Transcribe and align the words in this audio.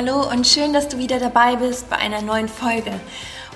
Hallo 0.00 0.30
und 0.30 0.46
schön, 0.46 0.72
dass 0.72 0.86
du 0.86 0.96
wieder 0.98 1.18
dabei 1.18 1.56
bist 1.56 1.90
bei 1.90 1.96
einer 1.96 2.22
neuen 2.22 2.46
Folge. 2.46 2.92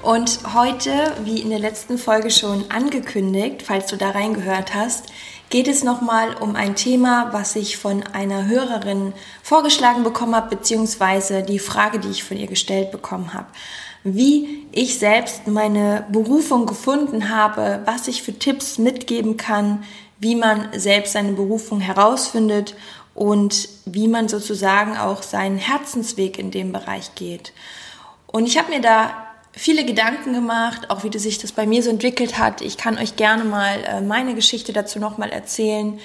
Und 0.03 0.41
heute, 0.55 0.91
wie 1.23 1.41
in 1.41 1.51
der 1.51 1.61
letzten 1.61 1.99
Folge 1.99 2.33
schon 2.33 2.69
angekündigt, 2.69 3.63
falls 3.63 3.87
du 3.87 3.97
da 3.97 4.11
reingehört 4.11 4.75
hast, 4.75 5.13
geht 5.51 5.69
es 5.69 5.85
nochmal 5.85 6.35
um 6.41 6.57
ein 6.57 6.75
Thema, 6.75 7.29
was 7.31 7.55
ich 7.55 7.77
von 7.77 8.03
einer 8.03 8.49
Hörerin 8.49 9.13
vorgeschlagen 9.45 10.03
bekommen 10.03 10.35
habe, 10.35 10.57
beziehungsweise 10.57 11.45
die 11.45 11.61
Frage, 11.61 12.01
die 12.01 12.11
ich 12.11 12.25
von 12.25 12.37
ihr 12.37 12.49
gestellt 12.49 12.91
bekommen 12.91 13.35
habe. 13.35 13.47
Wie 14.03 14.67
ich 14.73 14.99
selbst 14.99 15.47
meine 15.47 16.09
Berufung 16.11 16.67
gefunden 16.67 17.29
habe, 17.29 17.83
was 17.85 18.09
ich 18.09 18.25
für 18.25 18.37
Tipps 18.37 18.79
mitgeben 18.79 19.37
kann, 19.37 19.85
wie 20.19 20.35
man 20.35 20.69
selbst 20.73 21.13
seine 21.13 21.33
Berufung 21.35 21.79
herausfindet 21.79 22.75
und 23.15 23.69
wie 23.85 24.09
man 24.09 24.29
sozusagen 24.29 24.97
auch 24.97 25.23
seinen 25.23 25.59
Herzensweg 25.59 26.39
in 26.39 26.51
dem 26.51 26.73
Bereich 26.73 27.15
geht. 27.15 27.53
Und 28.27 28.47
ich 28.47 28.59
habe 28.59 28.71
mir 28.71 28.81
da 28.81 29.29
viele 29.53 29.85
Gedanken 29.85 30.33
gemacht, 30.33 30.91
auch 30.91 31.05
wie 31.05 31.19
sich 31.19 31.39
das 31.39 31.53
bei 31.53 31.67
mir 31.67 31.83
so 31.83 31.91
entwickelt 31.91 32.39
hat. 32.39 32.63
Ich 32.63 32.79
kann 32.79 32.99
euch 32.99 33.17
gerne 33.17 33.45
mal 33.45 33.85
äh, 33.85 34.01
meine 34.01 34.35
Geschichte 34.35 34.73
dazu 34.73 34.99
nochmal 34.99 35.31
erzählen, 35.31 36.01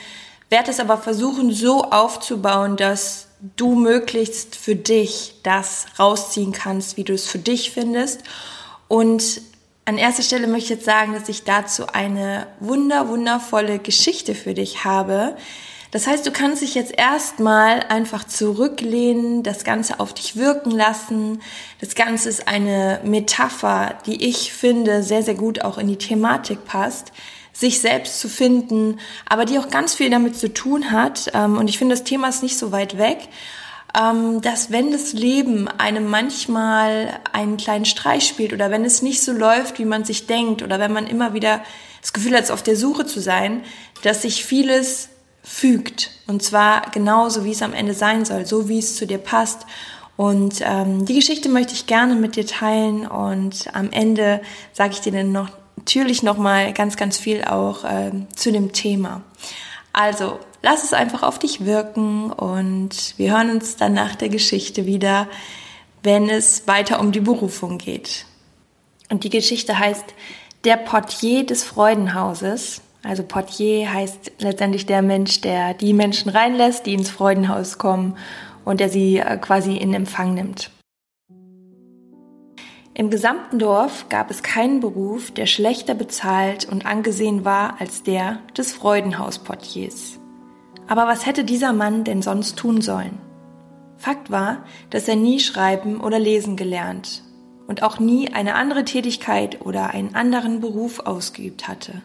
werde 0.50 0.72
es 0.72 0.80
aber 0.80 0.98
versuchen 0.98 1.52
so 1.52 1.84
aufzubauen, 1.84 2.78
dass 2.78 3.28
du 3.56 3.76
möglichst 3.76 4.56
für 4.56 4.76
dich 4.76 5.36
das 5.44 5.86
rausziehen 6.00 6.52
kannst, 6.52 6.98
wie 6.98 7.04
du 7.04 7.14
es 7.14 7.28
für 7.28 7.40
dich 7.40 7.72
findest. 7.72 8.24
Und 8.88 9.42
an 9.86 9.98
erster 9.98 10.24
Stelle 10.24 10.48
möchte 10.48 10.66
ich 10.66 10.80
jetzt 10.80 10.86
sagen, 10.86 11.14
dass 11.14 11.30
ich 11.30 11.44
dazu 11.44 11.88
eine 11.88 12.48
wunder, 12.60 13.08
wundervolle 13.08 13.80
Geschichte 13.80 14.36
für 14.36 14.54
dich 14.54 14.84
habe, 14.84 15.38
das 15.92 16.08
heißt, 16.08 16.26
du 16.26 16.32
kannst 16.32 16.62
dich 16.62 16.76
jetzt 16.76 16.94
erstmal 16.98 17.82
einfach 17.90 18.26
zurücklehnen, 18.26 19.44
das 19.44 19.64
Ganze 19.64 20.00
auf 20.00 20.14
dich 20.14 20.36
wirken 20.36 20.72
lassen. 20.72 21.42
Das 21.80 21.96
Ganze 21.96 22.30
ist 22.30 22.48
eine 22.48 23.00
Metapher, 23.04 23.98
die 24.06 24.26
ich 24.28 24.54
finde 24.54 25.04
sehr, 25.04 25.24
sehr 25.24 25.36
gut 25.36 25.62
auch 25.64 25.78
in 25.78 25.88
die 25.88 25.98
Thematik 25.98 26.66
passt, 26.66 27.12
sich 27.54 27.80
selbst 27.80 28.20
zu 28.20 28.30
finden, 28.30 29.00
aber 29.28 29.46
die 29.46 29.60
auch 29.60 29.70
ganz 29.70 29.96
viel 29.96 30.10
damit 30.10 30.38
zu 30.38 30.54
tun 30.54 30.92
hat. 30.92 31.32
Ähm, 31.34 31.58
und 31.58 31.70
ich 31.70 31.78
finde, 31.78 31.96
das 31.96 32.04
Thema 32.04 32.30
ist 32.30 32.44
nicht 32.44 32.58
so 32.58 32.72
weit 32.72 32.98
weg 32.98 33.30
ähm, 33.98 34.42
dass 34.42 34.72
wenn 34.72 34.92
das 34.92 35.14
Leben 35.14 35.68
einem 35.68 36.08
manchmal 36.10 37.20
einen 37.32 37.58
kleinen 37.58 37.86
Streich 37.86 38.28
spielt 38.28 38.54
oder 38.54 38.70
wenn 38.70 38.86
es 38.86 39.02
nicht 39.02 39.24
so 39.24 39.32
läuft, 39.32 39.80
wie 39.80 39.86
man 39.86 40.04
sich 40.04 40.28
denkt 40.28 40.62
oder 40.62 40.80
wenn 40.80 40.94
man 40.94 41.08
immer 41.08 41.34
wieder 41.34 41.62
das 42.02 42.14
Gefühl 42.14 42.36
hat, 42.36 42.52
auf 42.52 42.64
der 42.64 42.76
Suche 42.76 43.06
zu 43.06 43.20
sein, 43.20 43.64
dass 44.04 44.22
sich 44.22 44.46
vieles 44.46 45.10
fügt. 45.48 46.12
Und 46.28 46.44
zwar 46.44 46.92
genauso, 46.92 47.46
wie 47.46 47.52
es 47.52 47.62
am 47.62 47.74
Ende 47.74 47.94
sein 47.94 48.26
soll, 48.26 48.46
so 48.46 48.68
wie 48.68 48.80
es 48.80 48.98
zu 48.98 49.08
dir 49.08 49.18
passt. 49.18 49.66
Und 50.18 50.62
ähm, 50.62 51.06
die 51.06 51.16
Geschichte 51.16 51.48
möchte 51.48 51.74
ich 51.74 51.88
gerne 51.88 52.16
mit 52.16 52.36
dir 52.36 52.46
teilen. 52.46 53.08
Und 53.08 53.68
am 53.74 53.92
Ende 53.92 54.42
sage 54.74 54.94
ich 54.94 55.02
dir 55.02 55.14
dann 55.14 55.32
noch 55.32 55.50
natürlich 55.78 56.22
noch 56.22 56.38
mal 56.38 56.74
ganz, 56.74 56.98
ganz 56.98 57.18
viel 57.18 57.46
auch 57.46 57.86
ähm, 57.88 58.28
zu 58.36 58.52
dem 58.52 58.74
Thema. 58.74 59.22
Also 59.94 60.40
lass 60.62 60.84
es 60.84 60.92
einfach 60.92 61.24
auf 61.24 61.40
dich 61.40 61.66
wirken 61.66 62.32
und 62.32 63.14
wir 63.18 63.32
hören 63.32 63.52
uns 63.52 63.78
dann 63.78 63.94
nach 63.94 64.16
der 64.16 64.30
Geschichte 64.30 64.86
wieder, 64.86 65.28
wenn 66.04 66.30
es 66.30 66.68
weiter 66.68 67.00
um 67.00 67.12
die 67.12 67.22
Berufung 67.22 67.78
geht. 67.78 68.26
Und 69.10 69.24
die 69.24 69.30
Geschichte 69.30 69.80
heißt 69.80 70.06
Der 70.66 70.76
Portier 70.76 71.46
des 71.46 71.64
Freudenhauses 71.64 72.82
also 73.04 73.24
Portier 73.24 73.94
heißt 73.94 74.34
letztendlich 74.40 74.86
der 74.86 75.02
Mensch, 75.02 75.42
der 75.42 75.74
die 75.74 75.94
Menschen 75.94 76.30
reinlässt, 76.30 76.86
die 76.86 76.94
ins 76.94 77.10
Freudenhaus 77.10 77.78
kommen 77.78 78.18
und 78.66 78.80
der 78.80 78.90
sie 78.90 79.18
äh, 79.18 79.38
quasi 79.38 79.78
in 79.78 79.94
Empfang 79.94 80.34
nimmt. 80.34 80.72
Im 82.94 83.12
gesamten 83.12 83.60
Dorf 83.60 84.10
gab 84.10 84.32
es 84.32 84.42
keinen 84.42 84.80
Beruf, 84.80 85.30
der 85.30 85.46
schlechter 85.46 85.94
bezahlt 85.94 86.68
und 86.68 86.88
angesehen 86.88 87.46
war 87.46 87.80
als 87.80 88.02
der 88.02 88.40
des 88.58 88.74
Freudenhausportiers. 88.74 90.20
Aber 90.88 91.06
was 91.06 91.28
hätte 91.28 91.44
dieser 91.44 91.74
Mann 91.74 92.04
denn 92.04 92.24
sonst 92.24 92.58
tun 92.58 92.82
sollen? 92.82 93.20
Fakt 93.98 94.32
war, 94.32 94.64
dass 94.90 95.08
er 95.08 95.16
nie 95.16 95.40
schreiben 95.40 96.02
oder 96.02 96.18
lesen 96.18 96.56
gelernt 96.56 97.24
und 97.68 97.84
auch 97.84 98.00
nie 98.00 98.34
eine 98.34 98.56
andere 98.56 98.84
Tätigkeit 98.84 99.62
oder 99.62 99.92
einen 99.92 100.16
anderen 100.16 100.60
Beruf 100.60 101.02
ausgeübt 101.02 101.68
hatte. 101.68 102.02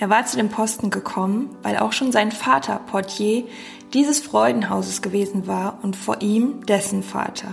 Er 0.00 0.08
war 0.08 0.24
zu 0.24 0.38
dem 0.38 0.48
Posten 0.48 0.88
gekommen, 0.88 1.54
weil 1.62 1.76
auch 1.76 1.92
schon 1.92 2.10
sein 2.10 2.32
Vater 2.32 2.80
Portier 2.90 3.44
dieses 3.92 4.20
Freudenhauses 4.20 5.02
gewesen 5.02 5.46
war 5.46 5.78
und 5.82 5.94
vor 5.94 6.22
ihm 6.22 6.64
dessen 6.64 7.02
Vater. 7.02 7.48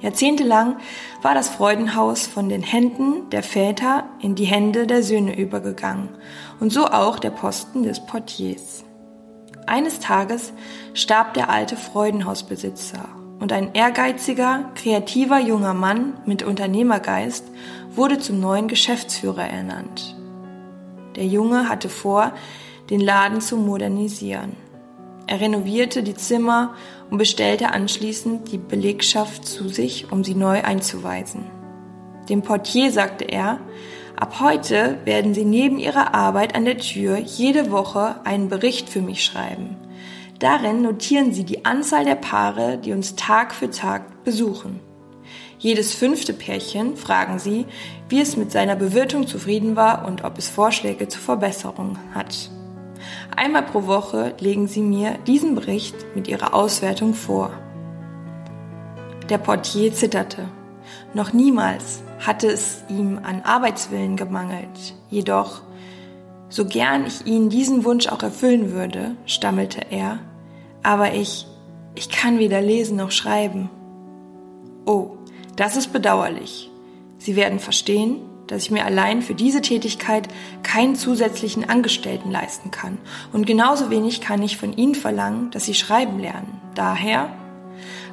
Jahrzehntelang 0.00 0.76
war 1.22 1.34
das 1.34 1.48
Freudenhaus 1.48 2.26
von 2.26 2.50
den 2.50 2.62
Händen 2.62 3.30
der 3.30 3.42
Väter 3.42 4.04
in 4.20 4.34
die 4.34 4.44
Hände 4.44 4.86
der 4.86 5.02
Söhne 5.02 5.36
übergegangen 5.38 6.10
und 6.60 6.70
so 6.70 6.86
auch 6.86 7.18
der 7.18 7.30
Posten 7.30 7.82
des 7.82 8.04
Portiers. 8.04 8.84
Eines 9.66 10.00
Tages 10.00 10.52
starb 10.92 11.32
der 11.32 11.48
alte 11.48 11.76
Freudenhausbesitzer 11.76 13.08
und 13.40 13.54
ein 13.54 13.72
ehrgeiziger, 13.72 14.70
kreativer 14.74 15.40
junger 15.40 15.74
Mann 15.74 16.20
mit 16.26 16.42
Unternehmergeist 16.42 17.44
wurde 17.90 18.18
zum 18.18 18.38
neuen 18.38 18.68
Geschäftsführer 18.68 19.48
ernannt. 19.48 20.17
Der 21.18 21.26
Junge 21.26 21.68
hatte 21.68 21.88
vor, 21.88 22.32
den 22.90 23.00
Laden 23.00 23.40
zu 23.40 23.56
modernisieren. 23.56 24.52
Er 25.26 25.40
renovierte 25.40 26.04
die 26.04 26.14
Zimmer 26.14 26.74
und 27.10 27.18
bestellte 27.18 27.72
anschließend 27.72 28.52
die 28.52 28.56
Belegschaft 28.56 29.44
zu 29.44 29.68
sich, 29.68 30.12
um 30.12 30.22
sie 30.22 30.36
neu 30.36 30.62
einzuweisen. 30.62 31.42
Dem 32.28 32.42
Portier 32.42 32.92
sagte 32.92 33.24
er, 33.24 33.58
ab 34.14 34.38
heute 34.38 34.98
werden 35.04 35.34
Sie 35.34 35.44
neben 35.44 35.80
Ihrer 35.80 36.14
Arbeit 36.14 36.54
an 36.54 36.64
der 36.64 36.78
Tür 36.78 37.18
jede 37.18 37.72
Woche 37.72 38.20
einen 38.24 38.48
Bericht 38.48 38.88
für 38.88 39.02
mich 39.02 39.24
schreiben. 39.24 39.76
Darin 40.38 40.82
notieren 40.82 41.32
Sie 41.32 41.44
die 41.44 41.64
Anzahl 41.64 42.04
der 42.04 42.14
Paare, 42.14 42.78
die 42.78 42.92
uns 42.92 43.16
Tag 43.16 43.52
für 43.52 43.70
Tag 43.70 44.22
besuchen. 44.22 44.78
Jedes 45.58 45.92
fünfte 45.92 46.32
Pärchen 46.32 46.96
fragen 46.96 47.38
sie, 47.38 47.66
wie 48.08 48.20
es 48.20 48.36
mit 48.36 48.52
seiner 48.52 48.76
Bewirtung 48.76 49.26
zufrieden 49.26 49.74
war 49.74 50.06
und 50.06 50.24
ob 50.24 50.38
es 50.38 50.48
Vorschläge 50.48 51.08
zur 51.08 51.20
Verbesserung 51.20 51.98
hat. 52.14 52.50
Einmal 53.36 53.62
pro 53.62 53.86
Woche 53.86 54.34
legen 54.38 54.68
sie 54.68 54.82
mir 54.82 55.18
diesen 55.26 55.54
Bericht 55.54 55.94
mit 56.14 56.28
ihrer 56.28 56.54
Auswertung 56.54 57.14
vor. 57.14 57.50
Der 59.28 59.38
Portier 59.38 59.92
zitterte. 59.92 60.48
Noch 61.12 61.32
niemals 61.32 62.02
hatte 62.24 62.48
es 62.48 62.82
ihm 62.88 63.18
an 63.22 63.42
Arbeitswillen 63.42 64.16
gemangelt. 64.16 64.94
Jedoch, 65.10 65.62
so 66.48 66.64
gern 66.64 67.04
ich 67.06 67.26
Ihnen 67.26 67.50
diesen 67.50 67.84
Wunsch 67.84 68.06
auch 68.08 68.22
erfüllen 68.22 68.72
würde, 68.72 69.16
stammelte 69.26 69.82
er, 69.90 70.18
aber 70.82 71.12
ich, 71.12 71.46
ich 71.94 72.08
kann 72.08 72.38
weder 72.38 72.62
lesen 72.62 72.96
noch 72.96 73.10
schreiben. 73.10 73.68
Oh, 74.86 75.17
das 75.58 75.76
ist 75.76 75.92
bedauerlich. 75.92 76.70
Sie 77.18 77.36
werden 77.36 77.58
verstehen, 77.58 78.20
dass 78.46 78.62
ich 78.62 78.70
mir 78.70 78.84
allein 78.84 79.22
für 79.22 79.34
diese 79.34 79.60
Tätigkeit 79.60 80.28
keinen 80.62 80.94
zusätzlichen 80.94 81.68
Angestellten 81.68 82.30
leisten 82.30 82.70
kann. 82.70 82.98
Und 83.32 83.46
genauso 83.46 83.90
wenig 83.90 84.20
kann 84.20 84.42
ich 84.42 84.56
von 84.56 84.76
Ihnen 84.76 84.94
verlangen, 84.94 85.50
dass 85.50 85.64
Sie 85.64 85.74
schreiben 85.74 86.18
lernen. 86.18 86.60
Daher 86.74 87.30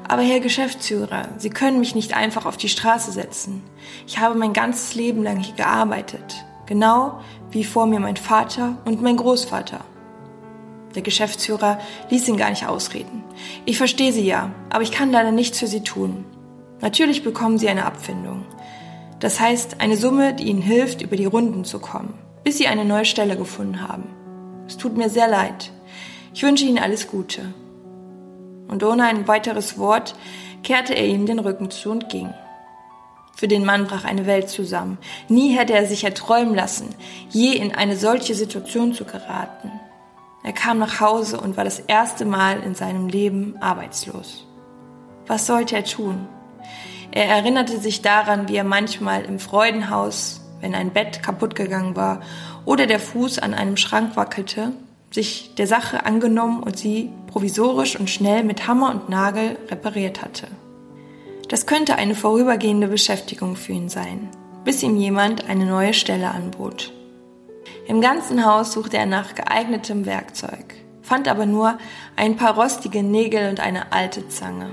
aber 0.08 0.22
Herr 0.22 0.40
Geschäftsführer, 0.40 1.30
Sie 1.38 1.50
können 1.50 1.80
mich 1.80 1.96
nicht 1.96 2.16
einfach 2.16 2.46
auf 2.46 2.58
die 2.58 2.70
Straße 2.70 3.12
setzen. 3.12 3.64
Ich 4.06 4.20
habe 4.20 4.36
mein 4.36 4.54
ganzes 4.54 4.94
Leben 4.94 5.24
lang 5.24 5.40
hier 5.40 5.56
gearbeitet. 5.56 6.46
Genau 6.68 7.20
wie 7.50 7.64
vor 7.64 7.88
mir 7.88 8.00
mein 8.00 8.18
Vater 8.18 8.78
und 8.86 9.02
mein 9.02 9.18
Großvater. 9.18 9.80
Der 10.94 11.02
Geschäftsführer 11.02 11.80
ließ 12.10 12.28
ihn 12.28 12.38
gar 12.38 12.50
nicht 12.50 12.68
ausreden. 12.68 13.24
Ich 13.66 13.78
verstehe 13.78 14.12
Sie 14.12 14.26
ja, 14.26 14.52
aber 14.70 14.84
ich 14.84 14.92
kann 14.92 15.12
leider 15.12 15.32
nichts 15.32 15.60
für 15.60 15.68
Sie 15.68 15.82
tun. 15.82 16.26
Natürlich 16.86 17.24
bekommen 17.24 17.58
Sie 17.58 17.68
eine 17.68 17.88
Abfindung. 17.88 18.46
Das 19.20 19.40
heißt, 19.40 19.82
eine 19.82 19.98
Summe, 19.98 20.36
die 20.36 20.44
Ihnen 20.44 20.62
hilft, 20.62 21.02
über 21.02 21.16
die 21.16 21.26
Runden 21.26 21.66
zu 21.66 21.80
kommen, 21.80 22.14
bis 22.44 22.60
Sie 22.60 22.68
eine 22.68 22.86
neue 22.86 23.06
Stelle 23.06 23.36
gefunden 23.36 23.82
haben. 23.82 24.04
Es 24.68 24.78
tut 24.78 24.96
mir 24.96 25.10
sehr 25.10 25.28
leid. 25.28 25.72
Ich 26.36 26.44
wünsche 26.44 26.66
Ihnen 26.66 26.78
alles 26.78 27.08
Gute. 27.08 27.42
und 28.68 28.84
ohne 28.84 29.06
ein 29.06 29.28
weiteres 29.28 29.80
Wort 29.80 30.16
kehrte 30.62 30.94
er 30.94 31.08
ihm 31.08 31.26
den 31.26 31.40
Rücken 31.40 31.72
zu 31.72 31.90
und 31.90 32.08
ging. 32.10 32.32
Für 33.36 33.48
den 33.48 33.66
Mann 33.66 33.88
brach 33.88 34.06
eine 34.06 34.28
Welt 34.28 34.50
zusammen. 34.50 35.00
Nie 35.28 35.54
hätte 35.54 35.74
er 35.74 35.88
sich 35.88 36.04
erträumen 36.04 36.54
lassen, 36.54 36.90
je 37.30 37.54
in 37.54 37.74
eine 37.74 37.98
solche 37.98 38.36
Situation 38.36 38.94
zu 38.94 39.06
geraten. 39.06 39.72
Er 40.44 40.54
kam 40.54 40.78
nach 40.78 41.00
Hause 41.00 41.42
und 41.42 41.58
war 41.58 41.64
das 41.64 41.80
erste 41.80 42.26
Mal 42.26 42.62
in 42.62 42.76
seinem 42.76 43.08
Leben 43.08 43.56
arbeitslos. 43.60 44.46
Was 45.26 45.48
sollte 45.48 45.78
er 45.78 45.84
tun? 45.84 46.28
Er 47.12 47.26
erinnerte 47.26 47.80
sich 47.80 48.02
daran, 48.02 48.50
wie 48.50 48.56
er 48.56 48.64
manchmal 48.64 49.24
im 49.26 49.40
Freudenhaus, 49.40 50.42
wenn 50.60 50.76
ein 50.76 50.92
Bett 50.92 51.24
kaputt 51.24 51.56
gegangen 51.56 51.96
war 51.96 52.22
oder 52.66 52.88
der 52.88 53.00
Fuß 53.00 53.40
an 53.40 53.54
einem 53.54 53.78
Schrank 53.78 54.16
wackelte, 54.16 54.72
sich 55.12 55.56
der 55.56 55.68
Sache 55.68 56.06
angenommen 56.06 56.62
und 56.62 56.78
sie 56.78 57.12
provisorisch 57.28 57.98
und 58.00 58.10
schnell 58.10 58.44
mit 58.44 58.68
Hammer 58.68 58.92
und 58.92 59.10
Nagel 59.10 59.58
repariert 59.70 60.22
hatte. 60.22 60.48
Das 61.48 61.66
könnte 61.68 61.96
eine 61.96 62.16
vorübergehende 62.16 62.88
Beschäftigung 62.88 63.56
für 63.56 63.74
ihn 63.74 63.90
sein, 63.90 64.30
bis 64.64 64.84
ihm 64.84 64.98
jemand 64.98 65.48
eine 65.50 65.66
neue 65.66 65.94
Stelle 65.94 66.32
anbot. 66.32 66.92
Im 67.88 68.02
ganzen 68.02 68.46
Haus 68.46 68.74
suchte 68.74 68.98
er 68.98 69.06
nach 69.06 69.36
geeignetem 69.36 70.06
Werkzeug, 70.06 70.76
fand 71.04 71.28
aber 71.28 71.46
nur 71.46 71.78
ein 72.16 72.36
paar 72.36 72.56
rostige 72.56 73.04
Nägel 73.04 73.50
und 73.50 73.60
eine 73.60 73.92
alte 73.92 74.28
Zange. 74.28 74.72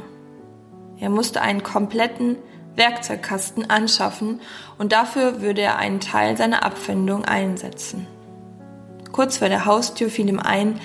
Er 1.03 1.11
musste 1.11 1.43
einen 1.43 1.65
kompletten 1.65 2.37
Werkzeugkasten 2.77 3.69
anschaffen 3.69 4.41
und 4.79 4.93
dafür 4.93 5.43
würde 5.43 5.61
er 5.61 5.77
einen 5.77 5.99
Teil 5.99 6.37
seiner 6.37 6.65
Abfindung 6.65 7.25
einsetzen. 7.25 8.07
Kurz 9.11 9.39
vor 9.39 9.49
der 9.49 9.65
Haustür 9.65 10.11
fiel 10.11 10.29
ihm 10.29 10.39
ein, 10.39 10.79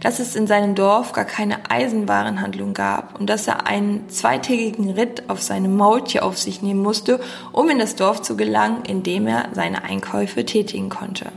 dass 0.00 0.20
es 0.20 0.36
in 0.36 0.46
seinem 0.46 0.76
Dorf 0.76 1.12
gar 1.12 1.24
keine 1.24 1.68
Eisenwarenhandlung 1.68 2.74
gab 2.74 3.18
und 3.18 3.28
dass 3.28 3.48
er 3.48 3.66
einen 3.66 4.08
zweitägigen 4.08 4.90
Ritt 4.90 5.28
auf 5.28 5.42
seinem 5.42 5.76
Maultier 5.76 6.24
auf 6.24 6.38
sich 6.38 6.62
nehmen 6.62 6.80
musste, 6.80 7.18
um 7.50 7.68
in 7.68 7.80
das 7.80 7.96
Dorf 7.96 8.22
zu 8.22 8.36
gelangen, 8.36 8.84
in 8.84 9.02
dem 9.02 9.26
er 9.26 9.48
seine 9.52 9.82
Einkäufe 9.82 10.46
tätigen 10.46 10.90
konnte. 10.90 11.32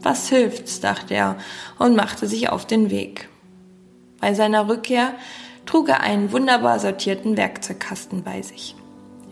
Was 0.00 0.28
hilft's, 0.28 0.80
dachte 0.80 1.14
er 1.14 1.36
und 1.78 1.94
machte 1.94 2.26
sich 2.26 2.50
auf 2.50 2.66
den 2.66 2.90
Weg. 2.90 3.28
Bei 4.20 4.34
seiner 4.34 4.68
Rückkehr 4.68 5.12
trug 5.66 5.88
er 5.88 6.00
einen 6.00 6.32
wunderbar 6.32 6.78
sortierten 6.78 7.36
Werkzeugkasten 7.36 8.22
bei 8.22 8.42
sich. 8.42 8.74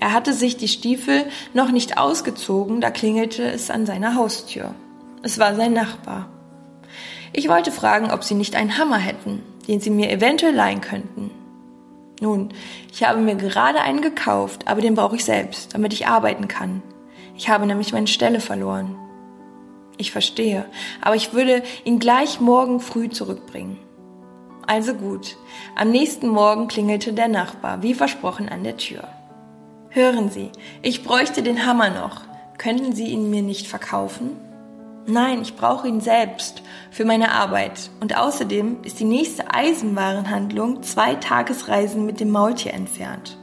Er 0.00 0.12
hatte 0.12 0.32
sich 0.32 0.56
die 0.56 0.68
Stiefel 0.68 1.26
noch 1.54 1.70
nicht 1.70 1.98
ausgezogen, 1.98 2.80
da 2.80 2.90
klingelte 2.90 3.42
es 3.42 3.70
an 3.70 3.86
seiner 3.86 4.14
Haustür. 4.14 4.74
Es 5.22 5.38
war 5.38 5.54
sein 5.56 5.72
Nachbar. 5.72 6.28
Ich 7.32 7.48
wollte 7.48 7.72
fragen, 7.72 8.10
ob 8.10 8.24
Sie 8.24 8.34
nicht 8.34 8.54
einen 8.54 8.78
Hammer 8.78 8.98
hätten, 8.98 9.42
den 9.66 9.80
Sie 9.80 9.90
mir 9.90 10.10
eventuell 10.10 10.54
leihen 10.54 10.80
könnten. 10.80 11.30
Nun, 12.20 12.50
ich 12.92 13.04
habe 13.04 13.20
mir 13.20 13.34
gerade 13.34 13.80
einen 13.80 14.00
gekauft, 14.00 14.66
aber 14.66 14.80
den 14.80 14.94
brauche 14.94 15.16
ich 15.16 15.24
selbst, 15.24 15.74
damit 15.74 15.92
ich 15.92 16.06
arbeiten 16.06 16.48
kann. 16.48 16.82
Ich 17.36 17.48
habe 17.48 17.66
nämlich 17.66 17.92
meine 17.92 18.06
Stelle 18.06 18.40
verloren. 18.40 18.96
Ich 19.98 20.10
verstehe, 20.12 20.64
aber 21.00 21.16
ich 21.16 21.32
würde 21.32 21.62
ihn 21.84 21.98
gleich 21.98 22.40
morgen 22.40 22.80
früh 22.80 23.08
zurückbringen. 23.08 23.78
Also 24.68 24.92
gut. 24.92 25.38
Am 25.76 25.90
nächsten 25.90 26.28
Morgen 26.28 26.68
klingelte 26.68 27.14
der 27.14 27.28
Nachbar, 27.28 27.82
wie 27.82 27.94
versprochen, 27.94 28.50
an 28.50 28.64
der 28.64 28.76
Tür. 28.76 29.08
Hören 29.88 30.30
Sie, 30.30 30.50
ich 30.82 31.02
bräuchte 31.02 31.42
den 31.42 31.64
Hammer 31.64 31.88
noch. 31.88 32.20
Könnten 32.58 32.94
Sie 32.94 33.06
ihn 33.06 33.30
mir 33.30 33.40
nicht 33.40 33.66
verkaufen? 33.66 34.36
Nein, 35.06 35.40
ich 35.40 35.56
brauche 35.56 35.88
ihn 35.88 36.02
selbst 36.02 36.62
für 36.90 37.06
meine 37.06 37.32
Arbeit. 37.32 37.88
Und 38.00 38.14
außerdem 38.14 38.82
ist 38.82 39.00
die 39.00 39.06
nächste 39.06 39.54
Eisenwarenhandlung 39.54 40.82
zwei 40.82 41.14
Tagesreisen 41.14 42.04
mit 42.04 42.20
dem 42.20 42.28
Maultier 42.28 42.74
entfernt. 42.74 43.38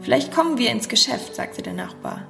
Vielleicht 0.00 0.32
kommen 0.34 0.56
wir 0.56 0.70
ins 0.70 0.88
Geschäft, 0.88 1.34
sagte 1.34 1.60
der 1.60 1.74
Nachbar. 1.74 2.22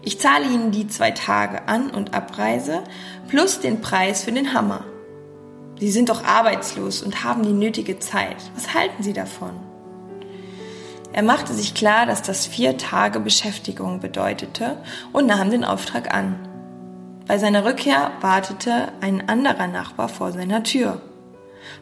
Ich 0.00 0.18
zahle 0.18 0.46
Ihnen 0.46 0.70
die 0.70 0.88
zwei 0.88 1.10
Tage 1.10 1.68
An- 1.68 1.90
und 1.90 2.14
Abreise 2.14 2.82
plus 3.28 3.60
den 3.60 3.82
Preis 3.82 4.24
für 4.24 4.32
den 4.32 4.54
Hammer. 4.54 4.86
Sie 5.80 5.90
sind 5.90 6.10
doch 6.10 6.24
arbeitslos 6.24 7.02
und 7.02 7.24
haben 7.24 7.42
die 7.42 7.54
nötige 7.54 7.98
Zeit. 7.98 8.36
Was 8.54 8.74
halten 8.74 9.02
Sie 9.02 9.14
davon? 9.14 9.52
Er 11.14 11.22
machte 11.22 11.54
sich 11.54 11.72
klar, 11.72 12.04
dass 12.04 12.20
das 12.20 12.46
vier 12.46 12.76
Tage 12.76 13.18
Beschäftigung 13.18 13.98
bedeutete 13.98 14.76
und 15.14 15.26
nahm 15.26 15.50
den 15.50 15.64
Auftrag 15.64 16.12
an. 16.14 16.38
Bei 17.26 17.38
seiner 17.38 17.64
Rückkehr 17.64 18.12
wartete 18.20 18.92
ein 19.00 19.26
anderer 19.30 19.68
Nachbar 19.68 20.10
vor 20.10 20.32
seiner 20.32 20.62
Tür. 20.64 21.00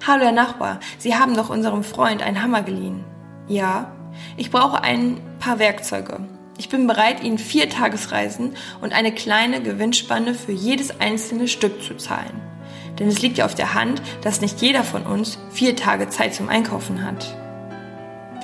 Hallo 0.06 0.22
Herr 0.22 0.32
Nachbar, 0.32 0.78
Sie 0.98 1.16
haben 1.16 1.34
doch 1.34 1.50
unserem 1.50 1.82
Freund 1.82 2.22
einen 2.22 2.40
Hammer 2.40 2.62
geliehen. 2.62 3.04
Ja, 3.48 3.90
ich 4.36 4.52
brauche 4.52 4.80
ein 4.82 5.20
paar 5.40 5.58
Werkzeuge. 5.58 6.20
Ich 6.56 6.68
bin 6.68 6.86
bereit, 6.86 7.24
Ihnen 7.24 7.38
vier 7.38 7.68
Tagesreisen 7.68 8.54
und 8.80 8.92
eine 8.92 9.12
kleine 9.12 9.60
Gewinnspanne 9.60 10.34
für 10.34 10.52
jedes 10.52 11.00
einzelne 11.00 11.48
Stück 11.48 11.82
zu 11.82 11.96
zahlen. 11.96 12.57
Denn 12.98 13.08
es 13.08 13.22
liegt 13.22 13.38
ja 13.38 13.44
auf 13.44 13.54
der 13.54 13.74
Hand, 13.74 14.02
dass 14.22 14.40
nicht 14.40 14.60
jeder 14.60 14.84
von 14.84 15.02
uns 15.02 15.38
vier 15.50 15.76
Tage 15.76 16.08
Zeit 16.08 16.34
zum 16.34 16.48
Einkaufen 16.48 17.04
hat. 17.04 17.34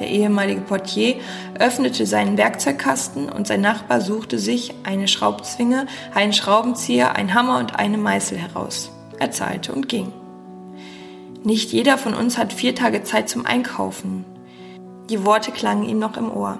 Der 0.00 0.08
ehemalige 0.08 0.60
Portier 0.60 1.16
öffnete 1.58 2.04
seinen 2.06 2.36
Werkzeugkasten 2.36 3.28
und 3.28 3.46
sein 3.46 3.60
Nachbar 3.60 4.00
suchte 4.00 4.38
sich 4.38 4.74
eine 4.82 5.06
Schraubzwinge, 5.06 5.86
einen 6.14 6.32
Schraubenzieher, 6.32 7.14
einen 7.14 7.34
Hammer 7.34 7.58
und 7.58 7.76
eine 7.76 7.98
Meißel 7.98 8.36
heraus. 8.36 8.90
Er 9.20 9.30
zahlte 9.30 9.72
und 9.72 9.88
ging. 9.88 10.12
Nicht 11.44 11.72
jeder 11.72 11.98
von 11.98 12.14
uns 12.14 12.38
hat 12.38 12.52
vier 12.52 12.74
Tage 12.74 13.02
Zeit 13.02 13.28
zum 13.28 13.46
Einkaufen. 13.46 14.24
Die 15.10 15.24
Worte 15.24 15.52
klangen 15.52 15.88
ihm 15.88 15.98
noch 15.98 16.16
im 16.16 16.32
Ohr. 16.32 16.58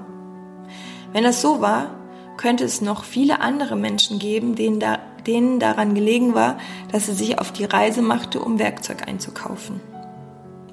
Wenn 1.13 1.25
das 1.25 1.41
so 1.41 1.61
war, 1.61 1.91
könnte 2.37 2.65
es 2.65 2.81
noch 2.81 3.05
viele 3.05 3.41
andere 3.41 3.77
Menschen 3.77 4.19
geben, 4.19 4.55
denen, 4.55 4.81
da, 4.81 4.99
denen 5.27 5.61
daran 5.61 5.95
gelegen 5.95 6.35
war, 6.35 6.59
dass 6.93 7.09
er 7.09 7.15
sich 7.15 7.39
auf 7.39 7.53
die 7.53 7.65
Reise 7.65 8.03
machte, 8.03 8.41
um 8.41 8.59
Werkzeug 8.59 9.09
einzukaufen. 9.09 9.81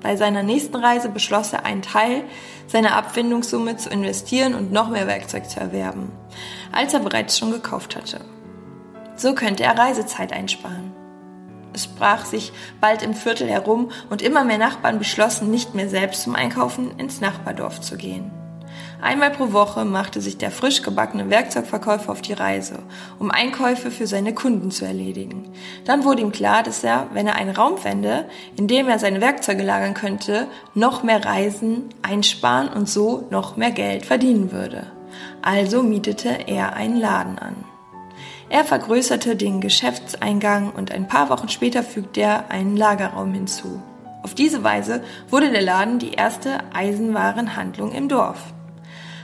Bei 0.02 0.16
seiner 0.16 0.44
nächsten 0.44 0.76
Reise 0.76 1.10
beschloss 1.10 1.54
er, 1.54 1.66
einen 1.66 1.84
Teil 1.84 2.24
seiner 2.68 2.96
Abfindungssumme 2.96 3.78
zu 3.78 3.90
investieren 3.90 4.56
und 4.56 4.72
noch 4.72 4.90
mehr 4.90 5.08
Werkzeug 5.08 5.50
zu 5.50 5.60
erwerben, 5.60 6.12
als 6.72 6.94
er 6.94 7.02
bereits 7.02 7.38
schon 7.38 7.52
gekauft 7.52 7.96
hatte. 7.96 8.22
So 9.16 9.36
könnte 9.36 9.64
er 9.64 9.78
Reisezeit 9.78 10.34
einsparen. 10.34 10.92
Es 11.74 11.86
sprach 11.86 12.26
sich 12.26 12.52
bald 12.82 13.02
im 13.02 13.14
Viertel 13.14 13.48
herum 13.48 13.92
und 14.10 14.22
immer 14.22 14.44
mehr 14.44 14.58
Nachbarn 14.58 15.00
beschlossen, 15.00 15.52
nicht 15.52 15.76
mehr 15.76 15.90
selbst 15.90 16.24
zum 16.24 16.36
Einkaufen 16.36 16.98
ins 16.98 17.22
Nachbardorf 17.22 17.80
zu 17.80 17.96
gehen. 17.96 18.32
Einmal 19.02 19.32
pro 19.32 19.52
Woche 19.52 19.84
machte 19.84 20.22
sich 20.22 20.38
der 20.38 20.52
frisch 20.52 20.84
gebackene 20.84 21.32
Werkzeugverkäufer 21.32 22.12
auf 22.12 22.22
die 22.22 22.34
Reise, 22.34 22.80
um 23.18 23.32
Einkäufe 23.32 23.90
für 23.90 24.06
seine 24.06 24.36
Kunden 24.36 24.70
zu 24.70 24.86
erledigen. 24.86 25.52
Dann 25.86 26.04
wurde 26.04 26.22
ihm 26.22 26.32
klar, 26.32 26.62
dass 26.62 26.84
er, 26.84 27.08
wenn 27.12 27.26
er 27.26 27.36
einen 27.36 27.56
Raum 27.56 27.80
fände, 27.80 28.26
in 28.58 28.68
dem 28.68 28.88
er 28.88 29.00
seine 29.00 29.20
Werkzeuge 29.20 29.64
lagern 29.64 29.96
könnte, 29.96 30.48
noch 30.76 31.02
mehr 31.02 31.26
Reisen 31.26 31.90
einsparen 32.04 32.70
und 32.70 32.88
so 32.88 33.28
noch 33.32 33.58
mehr 33.58 33.72
Geld 33.72 34.06
verdienen 34.06 34.52
würde. 34.52 34.86
Also 35.42 35.82
mietete 35.82 36.48
er 36.48 36.74
einen 36.74 37.00
Laden 37.00 37.40
an. 37.40 37.56
Er 38.50 38.64
vergrößerte 38.66 39.36
den 39.36 39.62
Geschäftseingang 39.62 40.72
und 40.72 40.92
ein 40.92 41.08
paar 41.08 41.30
Wochen 41.30 41.50
später 41.50 41.82
fügte 41.82 42.22
er 42.22 42.52
einen 42.52 42.78
Lagerraum 42.78 43.34
hinzu. 43.34 43.82
Auf 44.22 44.36
diese 44.36 44.64
Weise 44.64 45.02
wurde 45.30 45.50
der 45.50 45.62
Laden 45.62 45.98
die 45.98 46.12
erste 46.12 46.60
Eisenwarenhandlung 46.74 47.92
im 47.94 48.08
Dorf. 48.08 48.54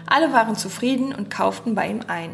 Alle 0.07 0.33
waren 0.33 0.55
zufrieden 0.55 1.13
und 1.13 1.29
kauften 1.29 1.75
bei 1.75 1.87
ihm 1.87 1.99
ein. 2.07 2.31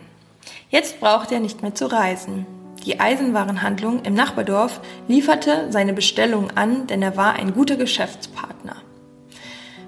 Jetzt 0.69 0.99
brauchte 0.99 1.35
er 1.35 1.41
nicht 1.41 1.61
mehr 1.61 1.75
zu 1.75 1.87
reisen. 1.87 2.45
Die 2.85 2.99
Eisenwarenhandlung 2.99 4.03
im 4.03 4.13
Nachbardorf 4.13 4.79
lieferte 5.07 5.67
seine 5.71 5.93
Bestellung 5.93 6.51
an, 6.55 6.87
denn 6.87 7.01
er 7.01 7.17
war 7.17 7.33
ein 7.33 7.53
guter 7.53 7.75
Geschäftspartner. 7.75 8.75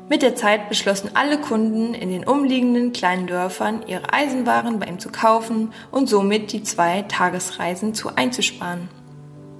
Mit 0.07 0.21
der 0.21 0.35
Zeit 0.35 0.69
beschlossen 0.69 1.11
alle 1.15 1.39
Kunden 1.39 1.93
in 1.93 2.09
den 2.09 2.27
umliegenden 2.27 2.93
kleinen 2.93 3.27
Dörfern, 3.27 3.83
ihre 3.87 4.13
Eisenwaren 4.13 4.79
bei 4.79 4.85
ihm 4.85 4.99
zu 4.99 5.09
kaufen 5.09 5.73
und 5.91 6.07
somit 6.07 6.51
die 6.51 6.63
zwei 6.63 7.01
Tagesreisen 7.03 7.93
zu 7.93 8.15
einzusparen. 8.15 8.87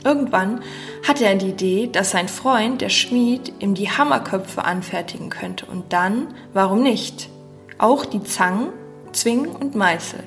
Irgendwann 0.04 0.62
hatte 1.06 1.26
er 1.26 1.36
die 1.36 1.50
Idee, 1.50 1.90
dass 1.92 2.12
sein 2.12 2.28
Freund, 2.28 2.82
der 2.82 2.90
Schmied, 2.90 3.54
ihm 3.60 3.74
die 3.74 3.90
Hammerköpfe 3.90 4.64
anfertigen 4.64 5.32
könnte 5.32 5.66
und 5.66 5.92
dann, 5.92 6.28
warum 6.54 6.84
nicht? 6.84 7.30
Auch 7.78 8.06
die 8.06 8.24
Zangen, 8.24 8.70
Zwingen 9.12 9.50
und 9.50 9.76
Meißel. 9.76 10.24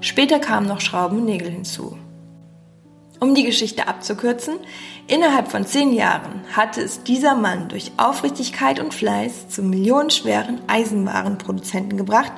Später 0.00 0.38
kamen 0.38 0.66
noch 0.68 0.80
Schrauben 0.80 1.18
und 1.18 1.24
Nägel 1.24 1.50
hinzu. 1.50 1.98
Um 3.20 3.34
die 3.34 3.44
Geschichte 3.44 3.88
abzukürzen, 3.88 4.56
innerhalb 5.06 5.50
von 5.50 5.66
zehn 5.66 5.92
Jahren 5.92 6.42
hatte 6.52 6.82
es 6.82 7.04
dieser 7.04 7.34
Mann 7.34 7.68
durch 7.68 7.92
Aufrichtigkeit 7.96 8.80
und 8.80 8.92
Fleiß 8.92 9.48
zum 9.48 9.70
millionenschweren 9.70 10.60
Eisenwarenproduzenten 10.66 11.96
gebracht 11.96 12.32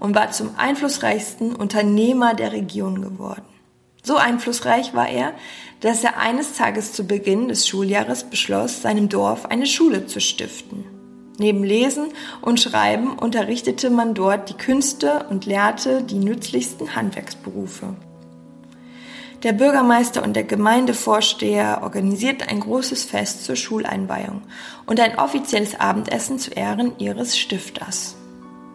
und 0.00 0.14
war 0.14 0.32
zum 0.32 0.50
einflussreichsten 0.56 1.54
Unternehmer 1.54 2.34
der 2.34 2.52
Region 2.52 3.02
geworden. 3.02 3.44
So 4.02 4.16
einflussreich 4.16 4.94
war 4.94 5.08
er, 5.08 5.32
dass 5.80 6.02
er 6.02 6.18
eines 6.18 6.54
Tages 6.54 6.92
zu 6.92 7.06
Beginn 7.06 7.48
des 7.48 7.68
Schuljahres 7.68 8.24
beschloss, 8.24 8.82
seinem 8.82 9.08
Dorf 9.08 9.46
eine 9.46 9.66
Schule 9.66 10.06
zu 10.06 10.20
stiften. 10.20 10.84
Neben 11.38 11.64
Lesen 11.64 12.08
und 12.40 12.60
Schreiben 12.60 13.18
unterrichtete 13.18 13.90
man 13.90 14.14
dort 14.14 14.50
die 14.50 14.56
Künste 14.56 15.26
und 15.30 15.46
lehrte 15.46 16.02
die 16.02 16.18
nützlichsten 16.18 16.94
Handwerksberufe. 16.94 17.94
Der 19.42 19.52
Bürgermeister 19.52 20.22
und 20.22 20.36
der 20.36 20.44
Gemeindevorsteher 20.44 21.80
organisierten 21.82 22.48
ein 22.48 22.60
großes 22.60 23.04
Fest 23.04 23.44
zur 23.44 23.56
Schuleinweihung 23.56 24.42
und 24.86 25.00
ein 25.00 25.18
offizielles 25.18 25.80
Abendessen 25.80 26.38
zu 26.38 26.52
Ehren 26.52 26.92
ihres 26.98 27.36
Stifters. 27.36 28.14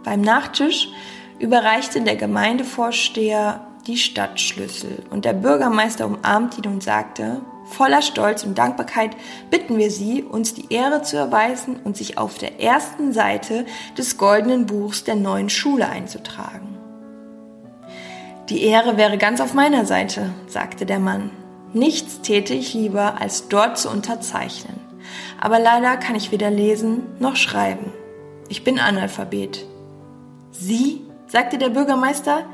Beim 0.04 0.20
Nachtisch 0.20 0.90
überreichte 1.40 2.02
der 2.02 2.18
Gemeindevorsteher 2.18 3.66
die 3.86 3.98
Stadtschlüssel 3.98 5.04
und 5.10 5.24
der 5.24 5.34
Bürgermeister 5.34 6.06
umarmte 6.06 6.62
ihn 6.62 6.74
und 6.74 6.84
sagte, 6.84 7.42
voller 7.70 8.02
Stolz 8.02 8.44
und 8.44 8.58
Dankbarkeit 8.58 9.12
bitten 9.50 9.78
wir 9.78 9.92
Sie, 9.92 10.24
uns 10.24 10.54
die 10.54 10.74
Ehre 10.74 11.02
zu 11.02 11.18
erweisen 11.18 11.80
und 11.84 11.98
sich 11.98 12.18
auf 12.18 12.38
der 12.38 12.60
ersten 12.62 13.14
Seite 13.14 13.66
des 13.98 14.18
goldenen 14.18 14.66
Buchs 14.66 15.04
der 15.04 15.16
neuen 15.16 15.50
Schule 15.50 15.88
einzutragen. 15.88 16.78
Die 18.50 18.64
Ehre 18.64 18.96
wäre 18.96 19.18
ganz 19.18 19.42
auf 19.42 19.54
meiner 19.54 19.86
Seite, 19.86 20.30
sagte 20.48 20.86
der 20.86 21.00
Mann. 21.00 21.32
Nichts 21.74 22.22
täte 22.22 22.54
ich 22.54 22.74
lieber, 22.74 23.20
als 23.20 23.50
dort 23.50 23.78
zu 23.78 23.90
unterzeichnen. 23.90 24.80
Aber 25.40 25.60
leider 25.60 25.98
kann 25.98 26.16
ich 26.16 26.32
weder 26.32 26.50
lesen 26.50 27.04
noch 27.20 27.36
schreiben. 27.36 27.92
Ich 28.50 28.64
bin 28.64 28.80
Analphabet. 28.80 29.66
Sie? 30.52 31.02
sagte 31.28 31.58
der 31.58 31.70
Bürgermeister, 31.70 32.46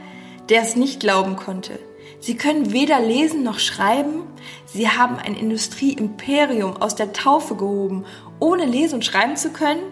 der 0.49 0.63
es 0.63 0.75
nicht 0.75 0.99
glauben 0.99 1.35
konnte. 1.35 1.77
Sie 2.23 2.37
können 2.37 2.71
weder 2.71 3.01
lesen 3.01 3.43
noch 3.43 3.59
schreiben. 3.59 4.23
Sie 4.65 4.87
haben 4.87 5.17
ein 5.17 5.35
Industrieimperium 5.35 6.77
aus 6.77 6.95
der 6.95 7.11
Taufe 7.11 7.55
gehoben, 7.55 8.05
ohne 8.39 8.63
lesen 8.63 8.95
und 8.95 9.05
schreiben 9.05 9.35
zu 9.35 9.49
können? 9.49 9.83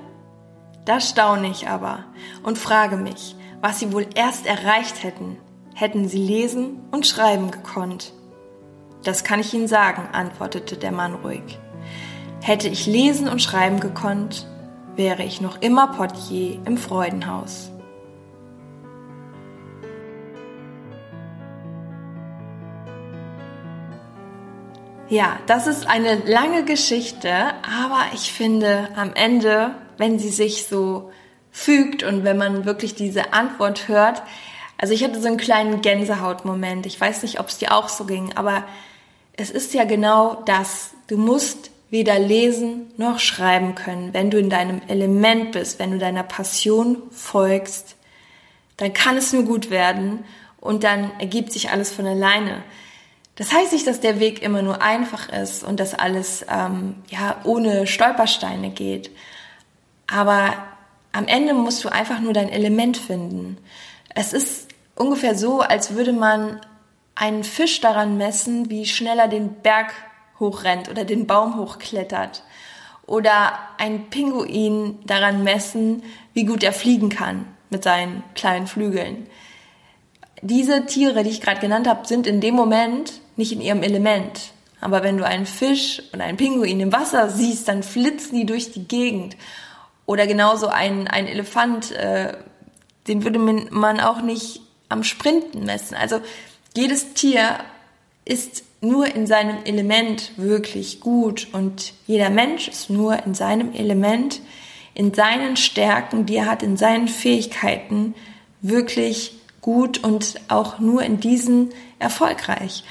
Da 0.85 1.01
staune 1.01 1.49
ich 1.49 1.67
aber 1.67 2.05
und 2.41 2.57
frage 2.57 2.95
mich, 2.95 3.35
was 3.59 3.79
Sie 3.79 3.91
wohl 3.91 4.05
erst 4.15 4.45
erreicht 4.45 5.03
hätten, 5.03 5.35
hätten 5.73 6.07
sie 6.07 6.25
lesen 6.25 6.79
und 6.91 7.05
schreiben 7.05 7.51
gekonnt. 7.51 8.13
Das 9.03 9.25
kann 9.25 9.41
ich 9.41 9.53
Ihnen 9.53 9.67
sagen, 9.67 10.07
antwortete 10.13 10.77
der 10.77 10.93
Mann 10.93 11.15
ruhig. 11.15 11.59
Hätte 12.41 12.69
ich 12.69 12.85
lesen 12.85 13.27
und 13.27 13.41
schreiben 13.41 13.81
gekonnt, 13.81 14.47
wäre 14.95 15.23
ich 15.23 15.41
noch 15.41 15.61
immer 15.61 15.87
Portier 15.87 16.61
im 16.65 16.77
Freudenhaus. 16.77 17.70
Ja, 25.11 25.37
das 25.45 25.67
ist 25.67 25.87
eine 25.87 26.15
lange 26.25 26.63
Geschichte, 26.63 27.33
aber 27.33 27.99
ich 28.13 28.31
finde 28.31 28.87
am 28.95 29.13
Ende, 29.13 29.75
wenn 29.97 30.19
sie 30.19 30.29
sich 30.29 30.67
so 30.67 31.11
fügt 31.51 32.01
und 32.03 32.23
wenn 32.23 32.37
man 32.37 32.63
wirklich 32.63 32.95
diese 32.95 33.33
Antwort 33.33 33.89
hört, 33.89 34.23
also 34.77 34.93
ich 34.93 35.03
hatte 35.03 35.19
so 35.19 35.27
einen 35.27 35.35
kleinen 35.35 35.81
Gänsehautmoment. 35.81 36.85
Ich 36.85 36.99
weiß 36.99 37.23
nicht, 37.23 37.41
ob 37.41 37.49
es 37.49 37.57
dir 37.57 37.73
auch 37.73 37.89
so 37.89 38.05
ging, 38.05 38.31
aber 38.37 38.63
es 39.33 39.51
ist 39.51 39.73
ja 39.73 39.83
genau 39.83 40.43
das. 40.45 40.91
Du 41.07 41.17
musst 41.17 41.71
weder 41.89 42.17
lesen 42.17 42.89
noch 42.95 43.19
schreiben 43.19 43.75
können. 43.75 44.13
Wenn 44.13 44.31
du 44.31 44.39
in 44.39 44.49
deinem 44.49 44.81
Element 44.87 45.51
bist, 45.51 45.77
wenn 45.77 45.91
du 45.91 45.97
deiner 45.97 46.23
Passion 46.23 47.03
folgst, 47.11 47.97
dann 48.77 48.93
kann 48.93 49.17
es 49.17 49.33
nur 49.33 49.43
gut 49.43 49.71
werden 49.71 50.23
und 50.61 50.85
dann 50.85 51.11
ergibt 51.19 51.51
sich 51.51 51.69
alles 51.69 51.91
von 51.91 52.05
alleine. 52.05 52.63
Das 53.41 53.51
heißt 53.51 53.73
nicht, 53.73 53.87
dass 53.87 53.99
der 53.99 54.19
Weg 54.19 54.43
immer 54.43 54.61
nur 54.61 54.83
einfach 54.83 55.27
ist 55.29 55.63
und 55.63 55.79
dass 55.79 55.95
alles 55.95 56.45
ähm, 56.47 56.97
ja 57.09 57.37
ohne 57.43 57.87
Stolpersteine 57.87 58.69
geht. 58.69 59.09
Aber 60.05 60.53
am 61.11 61.25
Ende 61.25 61.55
musst 61.55 61.83
du 61.83 61.89
einfach 61.89 62.19
nur 62.19 62.33
dein 62.33 62.49
Element 62.49 62.97
finden. 62.97 63.57
Es 64.13 64.33
ist 64.33 64.67
ungefähr 64.95 65.33
so, 65.33 65.61
als 65.61 65.95
würde 65.95 66.13
man 66.13 66.61
einen 67.15 67.43
Fisch 67.43 67.81
daran 67.81 68.15
messen, 68.15 68.69
wie 68.69 68.85
schnell 68.85 69.17
er 69.17 69.27
den 69.27 69.55
Berg 69.55 69.91
hochrennt 70.39 70.87
oder 70.87 71.03
den 71.03 71.25
Baum 71.25 71.57
hochklettert. 71.57 72.43
Oder 73.07 73.57
ein 73.79 74.11
Pinguin 74.11 74.99
daran 75.07 75.43
messen, 75.43 76.03
wie 76.35 76.45
gut 76.45 76.63
er 76.63 76.73
fliegen 76.73 77.09
kann 77.09 77.47
mit 77.71 77.83
seinen 77.83 78.21
kleinen 78.35 78.67
Flügeln. 78.67 79.25
Diese 80.43 80.85
Tiere, 80.85 81.23
die 81.23 81.31
ich 81.31 81.41
gerade 81.41 81.59
genannt 81.59 81.87
habe, 81.87 82.07
sind 82.07 82.27
in 82.27 82.39
dem 82.39 82.53
Moment 82.53 83.20
nicht 83.37 83.51
in 83.51 83.61
ihrem 83.61 83.83
Element. 83.83 84.51
Aber 84.79 85.03
wenn 85.03 85.17
du 85.17 85.25
einen 85.25 85.45
Fisch 85.45 86.01
oder 86.13 86.23
einen 86.23 86.37
Pinguin 86.37 86.79
im 86.79 86.91
Wasser 86.91 87.29
siehst, 87.29 87.67
dann 87.67 87.83
flitzen 87.83 88.35
die 88.35 88.45
durch 88.45 88.71
die 88.71 88.87
Gegend. 88.87 89.37
Oder 90.05 90.27
genauso 90.27 90.67
ein, 90.67 91.07
ein 91.07 91.27
Elefant, 91.27 91.91
äh, 91.91 92.33
den 93.07 93.23
würde 93.23 93.39
man 93.39 93.99
auch 93.99 94.21
nicht 94.21 94.61
am 94.89 95.03
Sprinten 95.03 95.65
messen. 95.65 95.95
Also 95.95 96.19
jedes 96.75 97.13
Tier 97.13 97.59
ist 98.25 98.63
nur 98.81 99.13
in 99.13 99.27
seinem 99.27 99.63
Element 99.63 100.31
wirklich 100.37 100.99
gut 100.99 101.47
und 101.53 101.93
jeder 102.07 102.29
Mensch 102.29 102.67
ist 102.67 102.89
nur 102.89 103.23
in 103.23 103.35
seinem 103.35 103.73
Element, 103.73 104.41
in 104.93 105.13
seinen 105.13 105.55
Stärken, 105.55 106.25
die 106.25 106.37
er 106.37 106.47
hat, 106.47 106.63
in 106.63 106.77
seinen 106.77 107.07
Fähigkeiten 107.07 108.15
wirklich 108.61 109.35
gut 109.61 110.03
und 110.03 110.41
auch 110.47 110.79
nur 110.79 111.03
in 111.03 111.19
diesen 111.19 111.69
erfolgreich. 111.99 112.83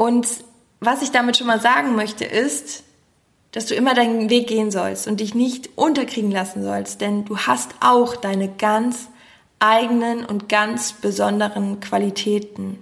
Und 0.00 0.28
was 0.80 1.02
ich 1.02 1.10
damit 1.10 1.36
schon 1.36 1.46
mal 1.46 1.60
sagen 1.60 1.94
möchte, 1.94 2.24
ist, 2.24 2.84
dass 3.52 3.66
du 3.66 3.74
immer 3.74 3.92
deinen 3.92 4.30
Weg 4.30 4.46
gehen 4.46 4.70
sollst 4.70 5.06
und 5.06 5.20
dich 5.20 5.34
nicht 5.34 5.68
unterkriegen 5.76 6.30
lassen 6.30 6.62
sollst, 6.62 7.02
denn 7.02 7.26
du 7.26 7.36
hast 7.36 7.74
auch 7.80 8.16
deine 8.16 8.48
ganz 8.48 9.10
eigenen 9.58 10.24
und 10.24 10.48
ganz 10.48 10.94
besonderen 10.94 11.80
Qualitäten. 11.80 12.78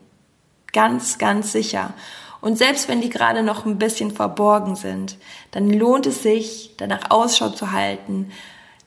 Ganz, 0.73 1.19
ganz 1.19 1.51
sicher. 1.51 1.93
Und 2.41 2.57
selbst 2.57 2.89
wenn 2.89 3.01
die 3.01 3.11
gerade 3.11 3.43
noch 3.43 3.67
ein 3.67 3.81
bisschen 3.81 4.13
verborgen 4.13 4.77
sind, 4.77 5.17
dann 5.51 5.71
lohnt 5.71 6.07
es 6.07 6.23
sich, 6.23 6.75
danach 6.77 7.11
Ausschau 7.11 7.49
zu 7.49 7.73
halten. 7.73 8.31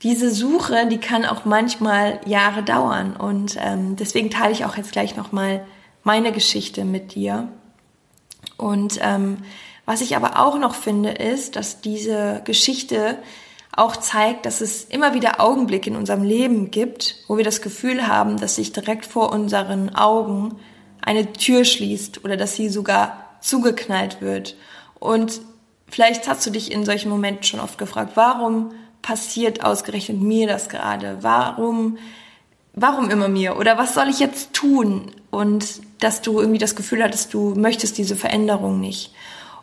Diese 0.03 0.31
Suche, 0.31 0.88
die 0.88 1.00
kann 1.00 1.25
auch 1.25 1.43
manchmal 1.43 2.21
Jahre 2.25 2.63
dauern. 2.63 3.13
Und 3.13 3.57
ähm, 3.59 3.97
deswegen 3.97 4.29
teile 4.29 4.53
ich 4.53 4.63
auch 4.63 4.77
jetzt 4.77 4.93
gleich 4.93 5.17
nochmal 5.17 5.65
meine 6.05 6.31
Geschichte 6.31 6.85
mit 6.85 7.13
dir. 7.13 7.51
Und 8.62 9.00
ähm, 9.01 9.39
was 9.86 10.01
ich 10.01 10.15
aber 10.15 10.39
auch 10.39 10.60
noch 10.60 10.75
finde, 10.75 11.10
ist, 11.10 11.56
dass 11.56 11.82
diese 11.82 12.41
Geschichte 12.46 13.18
auch 13.75 13.98
zeigt, 13.98 14.46
dass 14.46 14.62
es 14.62 14.84
immer 14.84 15.15
wieder 15.15 15.39
Augenblicke 15.41 15.89
in 15.89 15.96
unserem 15.96 16.22
Leben 16.22 16.70
gibt, 16.70 17.15
wo 17.27 17.38
wir 17.38 17.44
das 17.44 17.63
Gefühl 17.63 18.08
haben, 18.08 18.39
dass 18.39 18.58
sich 18.58 18.72
direkt 18.72 19.08
vor 19.08 19.32
unseren 19.32 19.96
Augen 19.96 20.60
eine 21.01 21.34
Tür 21.34 21.65
schließt 21.65 22.24
oder 22.24 22.38
dass 22.38 22.56
sie 22.56 22.70
sogar 22.70 23.25
zugeknallt 23.39 24.22
wird. 24.22 24.56
Und 25.00 25.41
vielleicht 25.88 26.27
hast 26.27 26.46
du 26.46 26.51
dich 26.51 26.72
in 26.72 26.86
solchen 26.86 27.10
Momenten 27.10 27.44
schon 27.44 27.62
oft 27.62 27.80
gefragt, 27.80 28.12
warum 28.13 28.74
passiert 29.01 29.65
ausgerechnet 29.65 30.22
mir 30.22 30.48
das 30.48 30.70
gerade? 30.70 31.18
Warum, 31.22 31.98
warum 32.75 33.10
immer 33.10 33.27
mir? 33.27 33.58
Oder 33.58 33.80
was 33.80 33.96
soll 33.96 34.10
ich 34.10 34.20
jetzt 34.20 34.53
tun? 34.53 35.10
Und 35.32 35.82
dass 36.01 36.22
du 36.22 36.39
irgendwie 36.39 36.60
das 36.60 36.75
Gefühl 36.75 37.01
hattest, 37.03 37.34
du 37.34 37.53
möchtest 37.55 37.98
diese 37.98 38.17
Veränderung 38.17 38.81
nicht. 38.81 39.13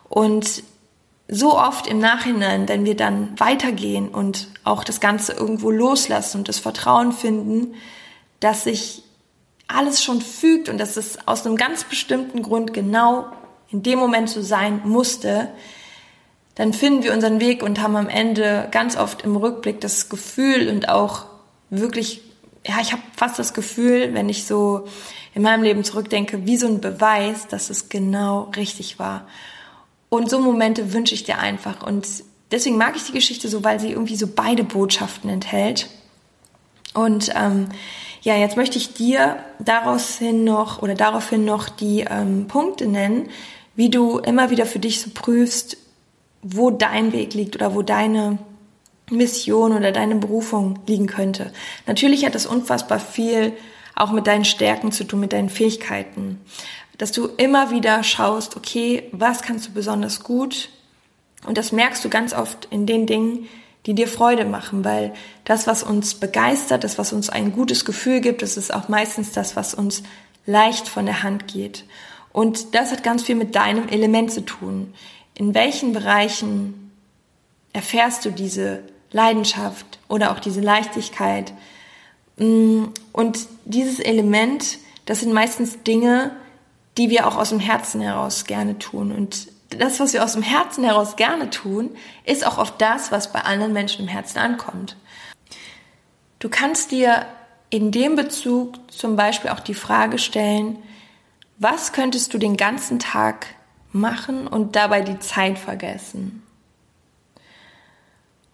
Und 0.07 0.63
so 1.27 1.59
oft 1.59 1.85
im 1.85 1.99
Nachhinein, 1.99 2.67
wenn 2.67 2.85
wir 2.85 2.95
dann 2.95 3.39
weitergehen 3.39 4.09
und 4.09 4.47
auch 4.63 4.83
das 4.83 4.99
Ganze 4.99 5.33
irgendwo 5.33 5.69
loslassen 5.69 6.39
und 6.39 6.47
das 6.47 6.57
Vertrauen 6.57 7.11
finden, 7.11 7.75
dass 8.39 8.63
sich 8.63 9.03
alles 9.67 10.03
schon 10.03 10.21
fügt 10.21 10.69
und 10.69 10.79
dass 10.79 10.97
es 10.97 11.27
aus 11.27 11.45
einem 11.45 11.55
ganz 11.55 11.83
bestimmten 11.83 12.41
Grund 12.41 12.73
genau 12.73 13.27
in 13.69 13.83
dem 13.83 13.99
Moment 13.99 14.29
so 14.29 14.41
sein 14.41 14.81
musste, 14.85 15.49
dann 16.55 16.73
finden 16.73 17.03
wir 17.03 17.13
unseren 17.13 17.39
Weg 17.39 17.61
und 17.61 17.79
haben 17.79 17.95
am 17.95 18.09
Ende 18.09 18.67
ganz 18.71 18.97
oft 18.97 19.21
im 19.21 19.35
Rückblick 19.35 19.79
das 19.81 20.09
Gefühl 20.09 20.69
und 20.69 20.89
auch 20.89 21.25
wirklich, 21.69 22.21
ja, 22.65 22.79
ich 22.81 22.91
habe 22.91 23.03
fast 23.15 23.37
das 23.37 23.53
Gefühl, 23.53 24.13
wenn 24.13 24.29
ich 24.29 24.45
so 24.45 24.87
in 25.33 25.41
meinem 25.41 25.63
Leben 25.63 25.83
zurückdenke, 25.83 26.45
wie 26.45 26.57
so 26.57 26.67
ein 26.67 26.81
Beweis, 26.81 27.47
dass 27.47 27.69
es 27.69 27.89
genau 27.89 28.51
richtig 28.55 28.99
war. 28.99 29.27
Und 30.09 30.29
so 30.29 30.39
Momente 30.39 30.93
wünsche 30.93 31.13
ich 31.13 31.23
dir 31.23 31.39
einfach. 31.39 31.85
Und 31.85 32.07
deswegen 32.51 32.77
mag 32.77 32.95
ich 32.95 33.03
die 33.03 33.13
Geschichte 33.13 33.47
so, 33.47 33.63
weil 33.63 33.79
sie 33.79 33.91
irgendwie 33.91 34.15
so 34.15 34.27
beide 34.27 34.63
Botschaften 34.63 35.29
enthält. 35.29 35.87
Und 36.93 37.31
ähm, 37.35 37.69
ja, 38.21 38.35
jetzt 38.35 38.57
möchte 38.57 38.77
ich 38.77 38.93
dir 38.93 39.37
daraus 39.59 40.17
hin 40.17 40.43
noch 40.43 40.81
oder 40.81 40.95
daraufhin 40.95 41.45
noch 41.45 41.69
die 41.69 42.01
ähm, 42.09 42.47
Punkte 42.47 42.87
nennen, 42.87 43.29
wie 43.75 43.89
du 43.89 44.17
immer 44.17 44.49
wieder 44.49 44.65
für 44.65 44.79
dich 44.79 44.99
so 44.99 45.11
prüfst, 45.13 45.77
wo 46.41 46.71
dein 46.71 47.13
Weg 47.13 47.33
liegt 47.33 47.55
oder 47.55 47.75
wo 47.75 47.81
deine 47.81 48.39
Mission 49.09 49.73
oder 49.75 49.91
deine 49.91 50.15
Berufung 50.15 50.79
liegen 50.87 51.07
könnte. 51.07 51.51
Natürlich 51.85 52.25
hat 52.25 52.35
das 52.35 52.45
unfassbar 52.45 52.99
viel 52.99 53.53
auch 53.99 54.11
mit 54.11 54.27
deinen 54.27 54.45
Stärken 54.45 54.91
zu 54.91 55.03
tun, 55.03 55.19
mit 55.19 55.33
deinen 55.33 55.49
Fähigkeiten 55.49 56.39
dass 56.99 57.13
du 57.13 57.27
immer 57.37 57.71
wieder 57.71 58.03
schaust, 58.03 58.57
okay, 58.57 59.03
was 59.13 59.41
kannst 59.41 59.69
du 59.69 59.71
besonders 59.71 60.21
gut? 60.21 60.69
Und 61.45 61.57
das 61.57 61.71
merkst 61.71 62.03
du 62.03 62.09
ganz 62.09 62.33
oft 62.33 62.67
in 62.69 62.85
den 62.85 63.07
Dingen, 63.07 63.47
die 63.85 63.95
dir 63.95 64.09
Freude 64.09 64.43
machen, 64.43 64.83
weil 64.83 65.13
das, 65.45 65.65
was 65.65 65.81
uns 65.81 66.15
begeistert, 66.15 66.83
das, 66.83 66.97
was 66.97 67.13
uns 67.13 67.29
ein 67.29 67.53
gutes 67.53 67.85
Gefühl 67.85 68.19
gibt, 68.19 68.41
das 68.41 68.57
ist 68.57 68.73
auch 68.73 68.89
meistens 68.89 69.31
das, 69.31 69.55
was 69.55 69.73
uns 69.73 70.03
leicht 70.45 70.89
von 70.89 71.05
der 71.05 71.23
Hand 71.23 71.47
geht. 71.47 71.85
Und 72.33 72.75
das 72.75 72.91
hat 72.91 73.01
ganz 73.01 73.23
viel 73.23 73.35
mit 73.35 73.55
deinem 73.55 73.87
Element 73.87 74.33
zu 74.33 74.41
tun. 74.41 74.93
In 75.35 75.53
welchen 75.53 75.93
Bereichen 75.93 76.91
erfährst 77.71 78.25
du 78.25 78.31
diese 78.31 78.83
Leidenschaft 79.11 79.99
oder 80.09 80.31
auch 80.31 80.41
diese 80.41 80.59
Leichtigkeit? 80.59 81.53
Mm, 82.39 82.85
und 83.11 83.47
dieses 83.65 83.99
Element, 83.99 84.79
das 85.05 85.19
sind 85.19 85.33
meistens 85.33 85.83
Dinge, 85.83 86.31
die 86.97 87.09
wir 87.09 87.27
auch 87.27 87.37
aus 87.37 87.49
dem 87.49 87.59
Herzen 87.59 88.01
heraus 88.01 88.45
gerne 88.45 88.79
tun. 88.79 89.11
Und 89.11 89.47
das, 89.69 89.99
was 89.99 90.13
wir 90.13 90.23
aus 90.23 90.33
dem 90.33 90.41
Herzen 90.41 90.83
heraus 90.83 91.15
gerne 91.15 91.49
tun, 91.49 91.91
ist 92.25 92.45
auch 92.45 92.57
oft 92.57 92.81
das, 92.81 93.11
was 93.11 93.31
bei 93.31 93.41
anderen 93.41 93.73
Menschen 93.73 94.03
im 94.03 94.07
Herzen 94.07 94.39
ankommt. 94.39 94.95
Du 96.39 96.49
kannst 96.49 96.91
dir 96.91 97.25
in 97.69 97.91
dem 97.91 98.15
Bezug 98.15 98.91
zum 98.91 99.15
Beispiel 99.15 99.51
auch 99.51 99.59
die 99.59 99.73
Frage 99.73 100.17
stellen, 100.17 100.79
was 101.57 101.91
könntest 101.91 102.33
du 102.33 102.37
den 102.37 102.57
ganzen 102.57 102.99
Tag 102.99 103.47
machen 103.91 104.47
und 104.47 104.75
dabei 104.75 105.01
die 105.01 105.19
Zeit 105.19 105.59
vergessen? 105.59 106.43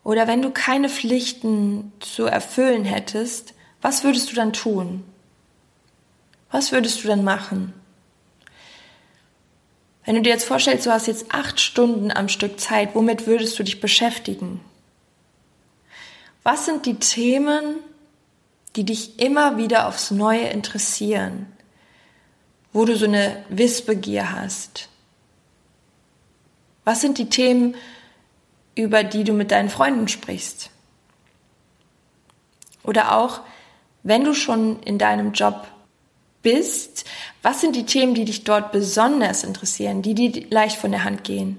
Oder 0.04 0.28
wenn 0.28 0.42
du 0.42 0.52
keine 0.52 0.90
Pflichten 0.90 1.92
zu 2.00 2.26
erfüllen 2.26 2.84
hättest, 2.84 3.54
was 3.86 4.04
würdest 4.04 4.32
du 4.32 4.36
dann 4.36 4.52
tun? 4.52 5.04
Was 6.50 6.72
würdest 6.72 7.04
du 7.04 7.08
dann 7.08 7.24
machen? 7.24 7.72
Wenn 10.04 10.16
du 10.16 10.24
dir 10.24 10.32
jetzt 10.32 10.46
vorstellst, 10.46 10.88
du 10.88 10.92
hast 10.92 11.06
jetzt 11.06 11.28
acht 11.30 11.60
Stunden 11.60 12.10
am 12.10 12.28
Stück 12.28 12.60
Zeit, 12.60 12.96
womit 12.96 13.28
würdest 13.28 13.60
du 13.60 13.64
dich 13.64 13.80
beschäftigen? 13.82 14.60
Was 16.42 16.66
sind 16.66 16.88
die 16.88 16.96
Themen, 16.96 17.76
die 18.76 18.86
dich 18.86 19.20
immer 19.20 19.58
wieder 19.58 19.88
aufs 19.88 20.10
Neue 20.10 20.48
interessieren, 20.48 21.46
wo 22.74 22.86
du 22.86 22.98
so 22.98 23.06
eine 23.06 23.46
Wissbegier 23.50 24.32
hast? 24.32 24.90
Was 26.86 27.02
sind 27.02 27.20
die 27.20 27.30
Themen, 27.30 27.76
über 28.74 29.04
die 29.04 29.24
du 29.24 29.34
mit 29.34 29.52
deinen 29.52 29.70
Freunden 29.70 30.08
sprichst? 30.08 30.72
Oder 32.82 33.16
auch, 33.16 33.42
wenn 34.06 34.24
du 34.24 34.34
schon 34.36 34.80
in 34.84 35.00
deinem 35.00 35.34
Job 35.34 35.68
bist, 36.44 37.06
was 37.42 37.60
sind 37.60 37.76
die 37.76 37.88
Themen, 37.88 38.14
die 38.14 38.24
dich 38.24 38.44
dort 38.44 38.72
besonders 38.72 39.44
interessieren, 39.44 40.04
die 40.04 40.14
dir 40.14 40.46
leicht 40.52 40.78
von 40.78 40.92
der 40.92 41.04
Hand 41.04 41.24
gehen? 41.24 41.58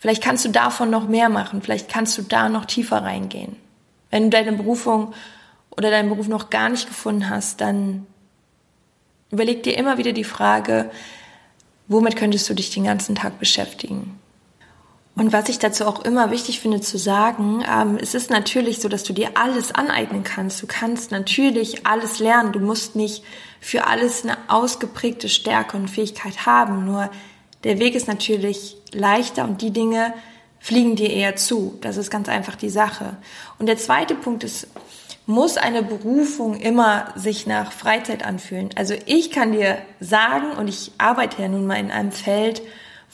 Vielleicht 0.00 0.22
kannst 0.22 0.44
du 0.44 0.48
davon 0.48 0.90
noch 0.90 1.08
mehr 1.08 1.28
machen, 1.28 1.62
vielleicht 1.62 1.88
kannst 1.88 2.18
du 2.18 2.22
da 2.22 2.48
noch 2.48 2.64
tiefer 2.64 3.04
reingehen. 3.04 3.56
Wenn 4.10 4.24
du 4.24 4.30
deine 4.30 4.52
Berufung 4.52 5.14
oder 5.70 5.92
deinen 5.92 6.08
Beruf 6.08 6.26
noch 6.26 6.50
gar 6.50 6.68
nicht 6.68 6.88
gefunden 6.88 7.30
hast, 7.30 7.60
dann 7.60 8.04
überleg 9.30 9.62
dir 9.62 9.76
immer 9.76 9.98
wieder 9.98 10.12
die 10.12 10.24
Frage, 10.24 10.90
womit 11.86 12.16
könntest 12.16 12.48
du 12.50 12.54
dich 12.54 12.70
den 12.70 12.84
ganzen 12.84 13.14
Tag 13.14 13.38
beschäftigen? 13.38 14.18
Und 15.18 15.32
was 15.32 15.48
ich 15.48 15.58
dazu 15.58 15.84
auch 15.84 16.04
immer 16.04 16.30
wichtig 16.30 16.60
finde 16.60 16.80
zu 16.80 16.96
sagen, 16.96 17.64
ähm, 17.68 17.98
es 18.00 18.14
ist 18.14 18.30
natürlich 18.30 18.80
so, 18.80 18.88
dass 18.88 19.02
du 19.02 19.12
dir 19.12 19.30
alles 19.34 19.74
aneignen 19.74 20.22
kannst. 20.22 20.62
Du 20.62 20.68
kannst 20.68 21.10
natürlich 21.10 21.84
alles 21.84 22.20
lernen. 22.20 22.52
Du 22.52 22.60
musst 22.60 22.94
nicht 22.94 23.24
für 23.60 23.88
alles 23.88 24.22
eine 24.22 24.38
ausgeprägte 24.46 25.28
Stärke 25.28 25.76
und 25.76 25.88
Fähigkeit 25.88 26.46
haben. 26.46 26.84
Nur 26.84 27.10
der 27.64 27.80
Weg 27.80 27.96
ist 27.96 28.06
natürlich 28.06 28.76
leichter 28.92 29.42
und 29.42 29.60
die 29.60 29.72
Dinge 29.72 30.14
fliegen 30.60 30.94
dir 30.94 31.10
eher 31.10 31.34
zu. 31.34 31.76
Das 31.80 31.96
ist 31.96 32.12
ganz 32.12 32.28
einfach 32.28 32.54
die 32.54 32.70
Sache. 32.70 33.16
Und 33.58 33.66
der 33.66 33.76
zweite 33.76 34.14
Punkt 34.14 34.44
ist, 34.44 34.68
muss 35.26 35.56
eine 35.56 35.82
Berufung 35.82 36.54
immer 36.54 37.12
sich 37.16 37.44
nach 37.44 37.72
Freizeit 37.72 38.24
anfühlen? 38.24 38.70
Also 38.76 38.94
ich 39.06 39.32
kann 39.32 39.50
dir 39.50 39.78
sagen, 39.98 40.52
und 40.52 40.68
ich 40.68 40.92
arbeite 40.96 41.42
ja 41.42 41.48
nun 41.48 41.66
mal 41.66 41.80
in 41.80 41.90
einem 41.90 42.12
Feld, 42.12 42.62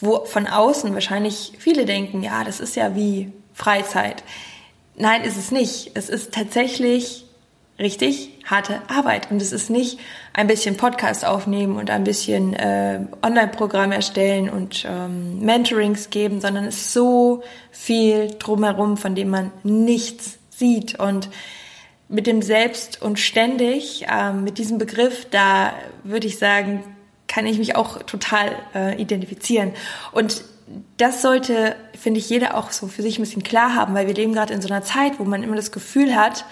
wo 0.00 0.24
von 0.24 0.46
außen 0.46 0.92
wahrscheinlich 0.94 1.52
viele 1.58 1.84
denken, 1.84 2.22
ja, 2.22 2.44
das 2.44 2.60
ist 2.60 2.76
ja 2.76 2.94
wie 2.94 3.32
Freizeit. 3.52 4.22
Nein, 4.96 5.22
ist 5.22 5.36
es 5.36 5.50
nicht. 5.50 5.92
Es 5.94 6.08
ist 6.08 6.32
tatsächlich 6.32 7.24
richtig 7.78 8.30
harte 8.44 8.82
Arbeit 8.88 9.30
und 9.30 9.42
es 9.42 9.52
ist 9.52 9.68
nicht 9.68 9.98
ein 10.32 10.46
bisschen 10.46 10.76
Podcast 10.76 11.24
aufnehmen 11.24 11.76
und 11.76 11.90
ein 11.90 12.04
bisschen 12.04 12.54
äh, 12.54 13.00
Online-Programm 13.22 13.90
erstellen 13.90 14.48
und 14.48 14.86
ähm, 14.88 15.40
Mentorings 15.40 16.10
geben, 16.10 16.40
sondern 16.40 16.66
es 16.66 16.76
ist 16.76 16.92
so 16.92 17.42
viel 17.72 18.28
drumherum, 18.38 18.96
von 18.96 19.14
dem 19.14 19.30
man 19.30 19.50
nichts 19.64 20.38
sieht 20.50 21.00
und 21.00 21.30
mit 22.08 22.26
dem 22.26 22.42
Selbst 22.42 23.02
und 23.02 23.18
ständig, 23.18 24.06
ähm, 24.08 24.44
mit 24.44 24.58
diesem 24.58 24.78
Begriff, 24.78 25.26
da 25.30 25.72
würde 26.04 26.26
ich 26.26 26.38
sagen, 26.38 26.84
kann 27.34 27.46
ich 27.46 27.58
mich 27.58 27.74
auch 27.74 28.00
total 28.04 28.54
äh, 28.76 29.00
identifizieren. 29.02 29.72
Und 30.12 30.44
das 30.98 31.20
sollte, 31.20 31.74
finde 31.98 32.20
ich, 32.20 32.30
jeder 32.30 32.56
auch 32.56 32.70
so 32.70 32.86
für 32.86 33.02
sich 33.02 33.18
ein 33.18 33.22
bisschen 33.22 33.42
klar 33.42 33.74
haben, 33.74 33.92
weil 33.92 34.06
wir 34.06 34.14
leben 34.14 34.34
gerade 34.34 34.54
in 34.54 34.62
so 34.62 34.68
einer 34.68 34.84
Zeit, 34.84 35.18
wo 35.18 35.24
man 35.24 35.42
immer 35.42 35.56
das 35.56 35.72
Gefühl 35.72 36.14
hat, 36.14 36.44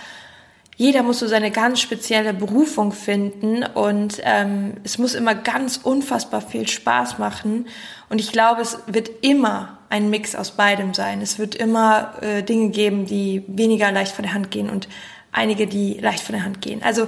jeder 0.76 1.04
muss 1.04 1.20
so 1.20 1.28
seine 1.28 1.52
ganz 1.52 1.80
spezielle 1.80 2.34
Berufung 2.34 2.90
finden 2.90 3.62
und 3.62 4.20
ähm, 4.24 4.74
es 4.82 4.98
muss 4.98 5.14
immer 5.14 5.36
ganz 5.36 5.76
unfassbar 5.76 6.40
viel 6.40 6.66
Spaß 6.66 7.18
machen. 7.18 7.66
Und 8.08 8.20
ich 8.20 8.32
glaube, 8.32 8.62
es 8.62 8.78
wird 8.88 9.08
immer 9.20 9.78
ein 9.88 10.10
Mix 10.10 10.34
aus 10.34 10.50
beidem 10.50 10.94
sein. 10.94 11.20
Es 11.20 11.38
wird 11.38 11.54
immer 11.54 12.14
äh, 12.22 12.42
Dinge 12.42 12.70
geben, 12.70 13.06
die 13.06 13.44
weniger 13.46 13.92
leicht 13.92 14.12
von 14.12 14.24
der 14.24 14.34
Hand 14.34 14.50
gehen 14.50 14.68
und 14.68 14.88
einige, 15.30 15.68
die 15.68 15.94
leicht 15.94 16.24
von 16.24 16.34
der 16.34 16.44
Hand 16.44 16.60
gehen. 16.60 16.82
Also 16.82 17.06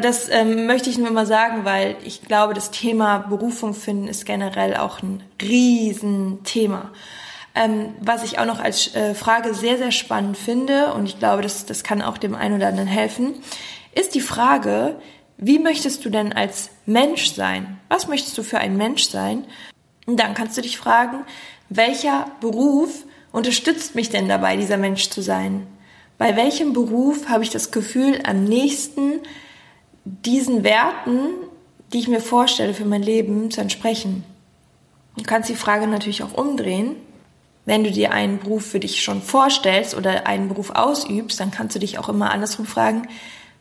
das 0.00 0.28
ähm, 0.28 0.66
möchte 0.66 0.90
ich 0.90 0.98
nur 0.98 1.10
mal 1.10 1.26
sagen, 1.26 1.64
weil 1.64 1.96
ich 2.04 2.22
glaube, 2.22 2.54
das 2.54 2.70
Thema 2.70 3.18
Berufung 3.18 3.74
finden 3.74 4.08
ist 4.08 4.26
generell 4.26 4.76
auch 4.76 5.02
ein 5.02 5.22
Riesenthema. 5.40 6.90
Ähm, 7.54 7.94
was 8.00 8.24
ich 8.24 8.38
auch 8.38 8.46
noch 8.46 8.60
als 8.60 8.94
äh, 8.94 9.14
Frage 9.14 9.54
sehr, 9.54 9.76
sehr 9.76 9.92
spannend 9.92 10.38
finde, 10.38 10.94
und 10.94 11.06
ich 11.06 11.18
glaube, 11.18 11.42
das, 11.42 11.66
das 11.66 11.84
kann 11.84 12.00
auch 12.02 12.18
dem 12.18 12.34
einen 12.34 12.56
oder 12.56 12.68
anderen 12.68 12.88
helfen, 12.88 13.34
ist 13.94 14.14
die 14.14 14.20
Frage, 14.20 14.96
wie 15.36 15.58
möchtest 15.58 16.04
du 16.04 16.10
denn 16.10 16.32
als 16.32 16.70
Mensch 16.86 17.34
sein? 17.34 17.78
Was 17.88 18.08
möchtest 18.08 18.38
du 18.38 18.42
für 18.42 18.58
ein 18.58 18.76
Mensch 18.76 19.04
sein? 19.04 19.44
Und 20.06 20.18
dann 20.18 20.34
kannst 20.34 20.56
du 20.56 20.62
dich 20.62 20.78
fragen, 20.78 21.24
welcher 21.68 22.26
Beruf 22.40 23.04
unterstützt 23.32 23.94
mich 23.94 24.08
denn 24.08 24.28
dabei, 24.28 24.56
dieser 24.56 24.76
Mensch 24.76 25.10
zu 25.10 25.20
sein? 25.20 25.66
Bei 26.16 26.36
welchem 26.36 26.72
Beruf 26.72 27.28
habe 27.28 27.42
ich 27.42 27.50
das 27.50 27.70
Gefühl, 27.70 28.20
am 28.24 28.44
nächsten 28.44 29.20
diesen 30.04 30.64
Werten, 30.64 31.28
die 31.92 31.98
ich 31.98 32.08
mir 32.08 32.20
vorstelle 32.20 32.74
für 32.74 32.84
mein 32.84 33.02
Leben, 33.02 33.50
zu 33.50 33.60
entsprechen. 33.60 34.24
Du 35.16 35.24
kannst 35.24 35.48
die 35.48 35.56
Frage 35.56 35.86
natürlich 35.86 36.22
auch 36.22 36.32
umdrehen. 36.34 36.96
Wenn 37.64 37.84
du 37.84 37.90
dir 37.92 38.12
einen 38.12 38.38
Beruf 38.40 38.66
für 38.66 38.80
dich 38.80 39.02
schon 39.02 39.22
vorstellst 39.22 39.94
oder 39.94 40.26
einen 40.26 40.48
Beruf 40.48 40.70
ausübst, 40.70 41.38
dann 41.38 41.50
kannst 41.50 41.76
du 41.76 41.78
dich 41.78 41.98
auch 41.98 42.08
immer 42.08 42.32
andersrum 42.32 42.66
fragen, 42.66 43.06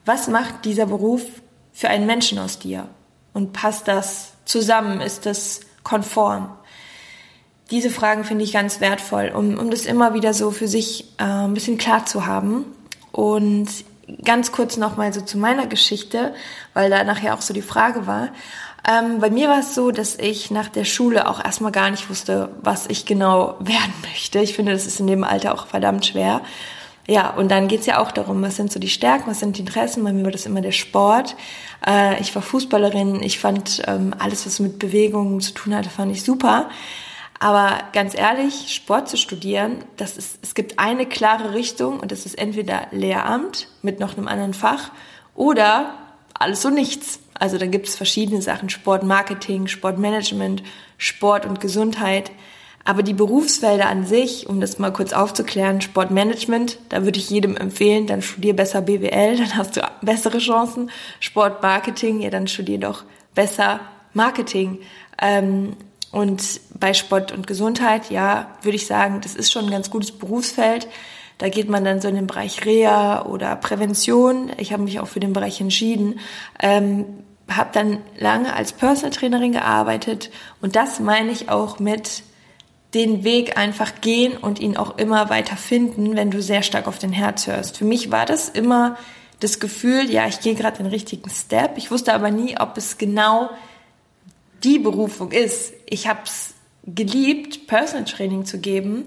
was 0.05 0.27
macht 0.27 0.65
dieser 0.65 0.87
Beruf 0.87 1.21
für 1.71 1.89
einen 1.89 2.07
Menschen 2.07 2.39
aus 2.39 2.57
dir? 2.57 2.87
Und 3.33 3.53
passt 3.53 3.87
das 3.87 4.33
zusammen? 4.45 5.01
Ist 5.01 5.25
das 5.25 5.61
konform? 5.83 6.49
Diese 7.69 7.89
Fragen 7.89 8.23
finde 8.23 8.43
ich 8.43 8.51
ganz 8.51 8.81
wertvoll, 8.81 9.31
um, 9.33 9.57
um 9.57 9.69
das 9.69 9.85
immer 9.85 10.13
wieder 10.13 10.33
so 10.33 10.51
für 10.51 10.67
sich 10.67 11.05
äh, 11.17 11.23
ein 11.23 11.53
bisschen 11.53 11.77
klar 11.77 12.05
zu 12.05 12.25
haben. 12.25 12.65
Und 13.11 13.69
ganz 14.23 14.51
kurz 14.51 14.77
nochmal 14.77 15.13
so 15.13 15.21
zu 15.21 15.37
meiner 15.37 15.67
Geschichte, 15.67 16.33
weil 16.73 16.89
da 16.89 17.03
nachher 17.03 17.33
auch 17.33 17.41
so 17.41 17.53
die 17.53 17.61
Frage 17.61 18.07
war. 18.07 18.29
Ähm, 18.89 19.19
bei 19.19 19.29
mir 19.29 19.47
war 19.47 19.59
es 19.59 19.75
so, 19.75 19.91
dass 19.91 20.17
ich 20.17 20.49
nach 20.49 20.69
der 20.69 20.85
Schule 20.85 21.27
auch 21.27 21.43
erstmal 21.43 21.71
gar 21.71 21.91
nicht 21.91 22.09
wusste, 22.09 22.49
was 22.61 22.87
ich 22.87 23.05
genau 23.05 23.55
werden 23.59 23.93
möchte. 24.01 24.39
Ich 24.39 24.55
finde, 24.55 24.71
das 24.71 24.87
ist 24.87 24.99
in 24.99 25.07
dem 25.07 25.23
Alter 25.23 25.53
auch 25.53 25.67
verdammt 25.67 26.05
schwer. 26.05 26.41
Ja, 27.07 27.31
und 27.31 27.49
dann 27.49 27.67
geht's 27.67 27.87
ja 27.87 27.99
auch 27.99 28.11
darum, 28.11 28.41
was 28.41 28.55
sind 28.55 28.71
so 28.71 28.79
die 28.79 28.89
Stärken, 28.89 29.29
was 29.29 29.39
sind 29.39 29.57
die 29.57 29.61
Interessen. 29.61 30.03
Bei 30.03 30.13
mir 30.13 30.23
war 30.23 30.31
das 30.31 30.45
immer 30.45 30.61
der 30.61 30.71
Sport. 30.71 31.35
Äh, 31.85 32.19
ich 32.21 32.33
war 32.35 32.41
Fußballerin, 32.41 33.21
ich 33.21 33.39
fand 33.39 33.81
ähm, 33.87 34.13
alles, 34.17 34.45
was 34.45 34.59
mit 34.59 34.79
Bewegungen 34.79 35.41
zu 35.41 35.53
tun 35.53 35.75
hatte, 35.75 35.89
fand 35.89 36.11
ich 36.11 36.23
super. 36.23 36.69
Aber 37.41 37.79
ganz 37.91 38.15
ehrlich, 38.15 38.71
Sport 38.71 39.09
zu 39.09 39.17
studieren, 39.17 39.83
das 39.97 40.15
ist, 40.15 40.37
es 40.43 40.53
gibt 40.53 40.77
eine 40.77 41.07
klare 41.07 41.55
Richtung 41.55 41.99
und 41.99 42.11
das 42.11 42.27
ist 42.27 42.37
entweder 42.37 42.85
Lehramt 42.91 43.67
mit 43.81 43.99
noch 43.99 44.15
einem 44.15 44.27
anderen 44.27 44.53
Fach 44.53 44.91
oder 45.33 45.95
alles 46.37 46.63
und 46.65 46.75
nichts. 46.75 47.19
Also 47.33 47.57
da 47.57 47.65
gibt 47.65 47.87
es 47.87 47.95
verschiedene 47.95 48.43
Sachen, 48.43 48.69
Sportmarketing, 48.69 49.65
Sportmanagement, 49.65 50.61
Sport 50.99 51.47
und 51.47 51.59
Gesundheit. 51.59 52.29
Aber 52.85 53.01
die 53.01 53.15
Berufsfelder 53.15 53.89
an 53.89 54.05
sich, 54.05 54.47
um 54.47 54.61
das 54.61 54.77
mal 54.77 54.93
kurz 54.93 55.11
aufzuklären, 55.11 55.81
Sportmanagement, 55.81 56.77
da 56.89 57.05
würde 57.05 57.17
ich 57.17 57.31
jedem 57.31 57.57
empfehlen, 57.57 58.05
dann 58.05 58.21
studier 58.21 58.55
besser 58.55 58.83
BWL, 58.83 59.37
dann 59.37 59.57
hast 59.57 59.77
du 59.77 59.81
bessere 60.03 60.37
Chancen. 60.37 60.91
Sportmarketing, 61.19 62.19
ja, 62.19 62.29
dann 62.29 62.47
studier 62.47 62.77
doch 62.77 63.03
besser 63.33 63.79
Marketing. 64.13 64.77
Ähm, 65.19 65.75
und 66.11 66.59
bei 66.77 66.93
Sport 66.93 67.31
und 67.31 67.47
Gesundheit, 67.47 68.09
ja, 68.09 68.47
würde 68.61 68.75
ich 68.75 68.85
sagen, 68.85 69.21
das 69.21 69.35
ist 69.35 69.51
schon 69.51 69.65
ein 69.65 69.71
ganz 69.71 69.89
gutes 69.89 70.11
Berufsfeld. 70.11 70.87
Da 71.37 71.49
geht 71.49 71.69
man 71.69 71.83
dann 71.83 72.01
so 72.01 72.07
in 72.07 72.15
den 72.15 72.27
Bereich 72.27 72.65
Reha 72.65 73.25
oder 73.25 73.55
Prävention. 73.55 74.51
Ich 74.57 74.73
habe 74.73 74.83
mich 74.83 74.99
auch 74.99 75.07
für 75.07 75.19
den 75.19 75.33
Bereich 75.33 75.61
entschieden. 75.61 76.19
Ähm, 76.61 77.05
habe 77.49 77.69
dann 77.73 77.99
lange 78.17 78.53
als 78.53 78.73
Personal 78.73 79.11
Trainerin 79.11 79.51
gearbeitet 79.51 80.31
und 80.61 80.75
das 80.75 80.99
meine 80.99 81.31
ich 81.31 81.49
auch 81.49 81.79
mit 81.79 82.23
den 82.93 83.23
Weg 83.23 83.57
einfach 83.57 84.01
gehen 84.01 84.37
und 84.37 84.59
ihn 84.59 84.77
auch 84.77 84.97
immer 84.97 85.29
weiter 85.29 85.55
finden, 85.55 86.15
wenn 86.15 86.31
du 86.31 86.41
sehr 86.41 86.61
stark 86.61 86.87
auf 86.87 86.99
den 86.99 87.11
Herz 87.11 87.47
hörst. 87.47 87.77
Für 87.77 87.85
mich 87.85 88.11
war 88.11 88.25
das 88.25 88.49
immer 88.49 88.97
das 89.39 89.59
Gefühl, 89.59 90.09
ja, 90.09 90.27
ich 90.27 90.41
gehe 90.41 90.55
gerade 90.55 90.77
den 90.77 90.87
richtigen 90.87 91.29
Step. 91.29 91.77
Ich 91.77 91.89
wusste 91.89 92.13
aber 92.13 92.31
nie, 92.31 92.59
ob 92.59 92.77
es 92.77 92.97
genau 92.97 93.49
die 94.63 94.79
Berufung 94.79 95.31
ist. 95.31 95.73
Ich 95.87 96.07
habe 96.07 96.21
es 96.25 96.53
geliebt, 96.85 97.67
Personal 97.67 98.05
Training 98.05 98.45
zu 98.45 98.59
geben, 98.59 99.05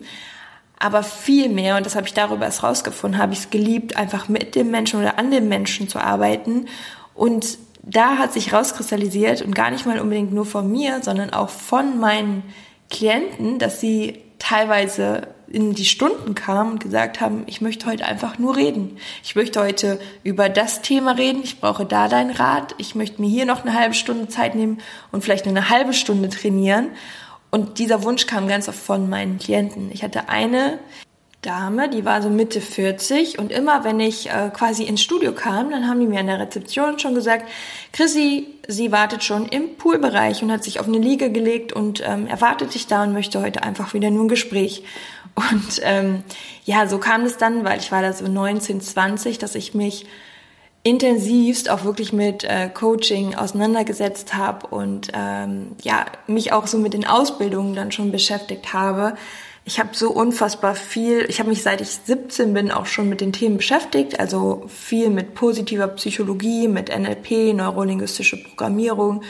aber 0.78 1.02
viel 1.02 1.48
mehr, 1.48 1.76
und 1.76 1.86
das 1.86 1.96
habe 1.96 2.06
ich 2.06 2.14
darüber 2.14 2.44
erst 2.44 2.62
rausgefunden, 2.62 3.20
habe 3.20 3.32
ich 3.32 3.40
es 3.40 3.50
geliebt, 3.50 3.96
einfach 3.96 4.28
mit 4.28 4.54
dem 4.54 4.70
Menschen 4.70 5.00
oder 5.00 5.18
an 5.18 5.30
dem 5.30 5.48
Menschen 5.48 5.88
zu 5.88 5.98
arbeiten. 5.98 6.66
Und 7.14 7.58
da 7.82 8.18
hat 8.18 8.32
sich 8.32 8.52
rauskristallisiert 8.52 9.42
und 9.42 9.54
gar 9.54 9.70
nicht 9.70 9.86
mal 9.86 10.00
unbedingt 10.00 10.32
nur 10.32 10.46
von 10.46 10.70
mir, 10.70 11.02
sondern 11.02 11.30
auch 11.32 11.48
von 11.48 11.98
meinen 11.98 12.42
Klienten, 12.90 13.58
dass 13.58 13.80
sie 13.80 14.20
teilweise 14.38 15.28
in 15.54 15.74
die 15.74 15.84
Stunden 15.84 16.34
kamen 16.34 16.72
und 16.72 16.80
gesagt 16.80 17.20
haben, 17.20 17.44
ich 17.46 17.60
möchte 17.60 17.86
heute 17.86 18.04
einfach 18.04 18.38
nur 18.38 18.56
reden. 18.56 18.98
Ich 19.22 19.36
möchte 19.36 19.60
heute 19.60 20.00
über 20.24 20.48
das 20.48 20.82
Thema 20.82 21.12
reden. 21.12 21.42
Ich 21.44 21.60
brauche 21.60 21.86
da 21.86 22.08
deinen 22.08 22.32
Rat. 22.32 22.74
Ich 22.78 22.94
möchte 22.94 23.20
mir 23.20 23.30
hier 23.30 23.46
noch 23.46 23.62
eine 23.62 23.78
halbe 23.78 23.94
Stunde 23.94 24.28
Zeit 24.28 24.56
nehmen 24.56 24.78
und 25.12 25.22
vielleicht 25.22 25.46
eine 25.46 25.70
halbe 25.70 25.94
Stunde 25.94 26.28
trainieren. 26.28 26.88
Und 27.50 27.78
dieser 27.78 28.02
Wunsch 28.02 28.26
kam 28.26 28.48
ganz 28.48 28.68
oft 28.68 28.78
von 28.78 29.08
meinen 29.08 29.38
Klienten. 29.38 29.90
Ich 29.92 30.02
hatte 30.02 30.28
eine 30.28 30.80
Dame, 31.40 31.88
die 31.88 32.04
war 32.04 32.22
so 32.22 32.30
Mitte 32.30 32.60
40 32.60 33.38
und 33.38 33.52
immer 33.52 33.84
wenn 33.84 34.00
ich 34.00 34.30
äh, 34.30 34.50
quasi 34.52 34.84
ins 34.84 35.02
Studio 35.02 35.32
kam, 35.32 35.70
dann 35.70 35.86
haben 35.86 36.00
die 36.00 36.06
mir 36.06 36.20
an 36.20 36.26
der 36.26 36.40
Rezeption 36.40 36.98
schon 36.98 37.14
gesagt, 37.14 37.48
Chrissy, 37.92 38.46
sie 38.66 38.90
wartet 38.92 39.22
schon 39.22 39.46
im 39.46 39.76
Poolbereich 39.76 40.42
und 40.42 40.50
hat 40.50 40.64
sich 40.64 40.80
auf 40.80 40.88
eine 40.88 40.98
Liege 40.98 41.30
gelegt 41.30 41.72
und 41.72 42.02
ähm, 42.04 42.26
erwartet 42.26 42.74
dich 42.74 42.86
da 42.86 43.02
und 43.02 43.12
möchte 43.12 43.42
heute 43.42 43.62
einfach 43.62 43.92
wieder 43.92 44.10
nur 44.10 44.24
ein 44.24 44.28
Gespräch. 44.28 44.84
Und 45.34 45.80
ähm, 45.82 46.22
ja, 46.64 46.86
so 46.86 46.98
kam 46.98 47.22
es 47.22 47.36
dann, 47.36 47.64
weil 47.64 47.80
ich 47.80 47.90
war 47.90 48.02
da 48.02 48.12
so 48.12 48.26
19, 48.26 48.80
20, 48.80 49.38
dass 49.38 49.54
ich 49.54 49.74
mich 49.74 50.06
intensivst 50.84 51.70
auch 51.70 51.84
wirklich 51.84 52.12
mit 52.12 52.44
äh, 52.44 52.68
Coaching 52.68 53.34
auseinandergesetzt 53.34 54.34
habe 54.34 54.66
und 54.66 55.10
ähm, 55.14 55.72
ja 55.82 56.04
mich 56.26 56.52
auch 56.52 56.66
so 56.66 56.78
mit 56.78 56.92
den 56.92 57.06
Ausbildungen 57.06 57.74
dann 57.74 57.90
schon 57.90 58.12
beschäftigt 58.12 58.74
habe. 58.74 59.16
Ich 59.64 59.80
habe 59.80 59.90
so 59.94 60.10
unfassbar 60.10 60.74
viel, 60.74 61.24
ich 61.26 61.40
habe 61.40 61.48
mich 61.48 61.62
seit 61.62 61.80
ich 61.80 61.88
17 61.88 62.52
bin 62.52 62.70
auch 62.70 62.84
schon 62.84 63.08
mit 63.08 63.22
den 63.22 63.32
Themen 63.32 63.56
beschäftigt, 63.56 64.20
also 64.20 64.66
viel 64.68 65.08
mit 65.08 65.34
positiver 65.34 65.88
Psychologie, 65.88 66.68
mit 66.68 66.94
NLP, 66.94 67.54
neurolinguistische 67.54 68.42
Programmierung 68.42 69.22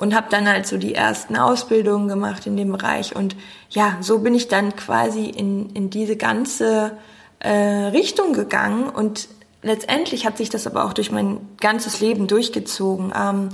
und 0.00 0.14
habe 0.14 0.28
dann 0.30 0.48
halt 0.48 0.66
so 0.66 0.78
die 0.78 0.94
ersten 0.94 1.36
Ausbildungen 1.36 2.08
gemacht 2.08 2.46
in 2.46 2.56
dem 2.56 2.72
Bereich 2.72 3.14
und 3.14 3.36
ja, 3.68 3.98
so 4.00 4.20
bin 4.20 4.34
ich 4.34 4.48
dann 4.48 4.74
quasi 4.74 5.26
in, 5.26 5.70
in 5.70 5.90
diese 5.90 6.16
ganze 6.16 6.92
äh, 7.38 7.50
Richtung 7.50 8.32
gegangen 8.32 8.88
und 8.88 9.28
letztendlich 9.62 10.24
hat 10.24 10.38
sich 10.38 10.48
das 10.48 10.66
aber 10.66 10.86
auch 10.86 10.94
durch 10.94 11.12
mein 11.12 11.38
ganzes 11.60 12.00
Leben 12.00 12.26
durchgezogen. 12.26 13.12
Ähm, 13.14 13.50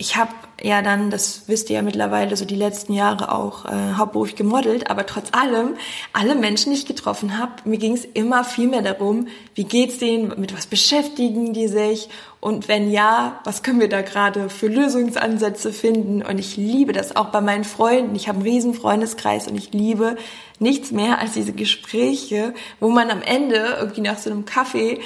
ich 0.00 0.16
habe 0.16 0.30
ja 0.62 0.80
dann, 0.80 1.10
das 1.10 1.42
wisst 1.48 1.70
ihr 1.70 1.76
ja 1.76 1.82
mittlerweile, 1.82 2.36
so 2.36 2.44
die 2.44 2.54
letzten 2.54 2.92
Jahre 2.92 3.32
auch 3.32 3.64
äh, 3.64 3.94
hauptberuflich 3.96 4.36
gemodelt, 4.36 4.90
aber 4.90 5.06
trotz 5.06 5.28
allem, 5.32 5.76
alle 6.12 6.36
Menschen, 6.36 6.72
die 6.72 6.78
ich 6.78 6.86
getroffen 6.86 7.36
habe, 7.36 7.52
mir 7.64 7.78
ging 7.78 7.94
es 7.94 8.04
immer 8.04 8.44
viel 8.44 8.68
mehr 8.68 8.82
darum, 8.82 9.26
wie 9.56 9.64
geht's 9.64 9.98
denen, 9.98 10.40
mit 10.40 10.56
was 10.56 10.68
beschäftigen 10.68 11.52
die 11.52 11.66
sich 11.66 12.08
und 12.40 12.68
wenn 12.68 12.92
ja, 12.92 13.40
was 13.42 13.64
können 13.64 13.80
wir 13.80 13.88
da 13.88 14.02
gerade 14.02 14.48
für 14.48 14.68
Lösungsansätze 14.68 15.72
finden? 15.72 16.22
Und 16.22 16.38
ich 16.38 16.56
liebe 16.56 16.92
das 16.92 17.16
auch 17.16 17.30
bei 17.30 17.40
meinen 17.40 17.64
Freunden. 17.64 18.14
Ich 18.14 18.28
habe 18.28 18.36
einen 18.36 18.46
riesen 18.46 18.74
Freundeskreis 18.74 19.48
und 19.48 19.56
ich 19.56 19.72
liebe 19.72 20.16
nichts 20.60 20.92
mehr 20.92 21.18
als 21.18 21.32
diese 21.32 21.52
Gespräche, 21.52 22.54
wo 22.78 22.90
man 22.90 23.10
am 23.10 23.22
Ende 23.22 23.76
irgendwie 23.80 24.02
nach 24.02 24.18
so 24.18 24.30
einem 24.30 24.44
Kaffee 24.44 25.00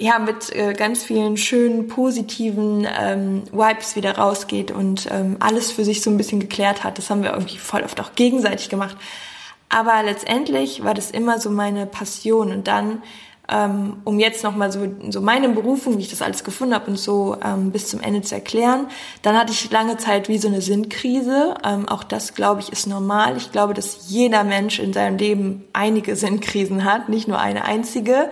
ja 0.00 0.18
mit 0.18 0.54
äh, 0.54 0.72
ganz 0.72 1.02
vielen 1.02 1.36
schönen 1.36 1.88
positiven 1.88 2.86
ähm, 2.98 3.42
Vibes 3.52 3.96
wieder 3.96 4.16
rausgeht 4.16 4.70
und 4.70 5.08
ähm, 5.10 5.36
alles 5.40 5.70
für 5.70 5.84
sich 5.84 6.02
so 6.02 6.10
ein 6.10 6.16
bisschen 6.16 6.40
geklärt 6.40 6.84
hat. 6.84 6.98
Das 6.98 7.10
haben 7.10 7.22
wir 7.22 7.32
irgendwie 7.32 7.58
voll 7.58 7.82
oft 7.82 8.00
auch 8.00 8.14
gegenseitig 8.14 8.68
gemacht. 8.68 8.96
Aber 9.68 10.02
letztendlich 10.02 10.82
war 10.82 10.94
das 10.94 11.10
immer 11.10 11.38
so 11.38 11.50
meine 11.50 11.86
Passion 11.86 12.50
und 12.50 12.66
dann 12.66 13.02
ähm, 13.50 13.98
um 14.04 14.18
jetzt 14.18 14.44
nochmal 14.44 14.70
so, 14.70 14.80
so 15.10 15.20
meine 15.20 15.48
Berufung, 15.48 15.98
wie 15.98 16.02
ich 16.02 16.10
das 16.10 16.22
alles 16.22 16.44
gefunden 16.44 16.74
habe 16.74 16.90
und 16.90 16.98
so 16.98 17.36
ähm, 17.44 17.72
bis 17.72 17.88
zum 17.88 18.00
Ende 18.00 18.22
zu 18.22 18.34
erklären. 18.34 18.86
Dann 19.22 19.36
hatte 19.36 19.52
ich 19.52 19.70
lange 19.70 19.96
Zeit 19.96 20.28
wie 20.28 20.38
so 20.38 20.48
eine 20.48 20.62
Sinnkrise. 20.62 21.54
Ähm, 21.64 21.88
auch 21.88 22.04
das, 22.04 22.34
glaube 22.34 22.60
ich, 22.60 22.70
ist 22.70 22.86
normal. 22.86 23.36
Ich 23.36 23.50
glaube, 23.50 23.74
dass 23.74 24.08
jeder 24.08 24.44
Mensch 24.44 24.78
in 24.78 24.92
seinem 24.92 25.18
Leben 25.18 25.64
einige 25.72 26.14
Sinnkrisen 26.14 26.84
hat, 26.84 27.08
nicht 27.08 27.26
nur 27.26 27.40
eine 27.40 27.64
einzige. 27.64 28.30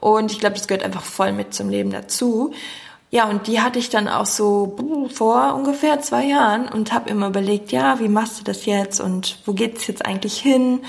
Und 0.00 0.32
ich 0.32 0.40
glaube, 0.40 0.56
das 0.56 0.66
gehört 0.66 0.84
einfach 0.84 1.02
voll 1.02 1.32
mit 1.32 1.54
zum 1.54 1.68
Leben 1.68 1.90
dazu. 1.90 2.52
Ja, 3.10 3.28
und 3.28 3.48
die 3.48 3.60
hatte 3.60 3.78
ich 3.78 3.90
dann 3.90 4.06
auch 4.08 4.26
so 4.26 4.76
vor 5.12 5.54
ungefähr 5.54 6.00
zwei 6.00 6.24
Jahren 6.24 6.68
und 6.68 6.92
habe 6.92 7.10
immer 7.10 7.26
überlegt, 7.26 7.72
ja, 7.72 7.98
wie 7.98 8.08
machst 8.08 8.38
du 8.38 8.44
das 8.44 8.66
jetzt 8.66 9.00
und 9.00 9.38
wo 9.46 9.52
geht's 9.52 9.86
jetzt 9.88 10.06
eigentlich 10.06 10.38
hin? 10.38 10.80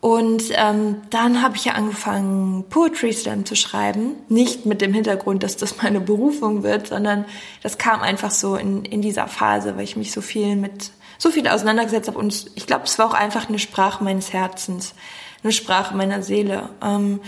Und 0.00 0.44
ähm, 0.50 1.02
dann 1.10 1.42
habe 1.42 1.56
ich 1.56 1.64
ja 1.64 1.72
angefangen, 1.72 2.64
Poetry 2.68 3.12
Slam 3.12 3.44
zu 3.44 3.56
schreiben. 3.56 4.12
Nicht 4.28 4.66
mit 4.66 4.80
dem 4.80 4.92
Hintergrund, 4.92 5.42
dass 5.42 5.56
das 5.56 5.82
meine 5.82 6.00
Berufung 6.00 6.62
wird, 6.62 6.88
sondern 6.88 7.24
das 7.62 7.78
kam 7.78 8.02
einfach 8.02 8.30
so 8.30 8.56
in, 8.56 8.84
in 8.84 9.00
dieser 9.00 9.26
Phase, 9.26 9.76
weil 9.76 9.84
ich 9.84 9.96
mich 9.96 10.12
so 10.12 10.20
viel 10.20 10.56
mit 10.56 10.90
so 11.18 11.30
viel 11.30 11.48
auseinandergesetzt 11.48 12.08
habe. 12.08 12.18
Und 12.18 12.46
ich 12.56 12.66
glaube, 12.66 12.84
es 12.84 12.98
war 12.98 13.06
auch 13.06 13.14
einfach 13.14 13.48
eine 13.48 13.58
Sprache 13.58 14.04
meines 14.04 14.32
Herzens, 14.32 14.94
eine 15.42 15.52
Sprache 15.52 15.96
meiner 15.96 16.22
Seele. 16.22 16.68
Ähm, 16.82 17.20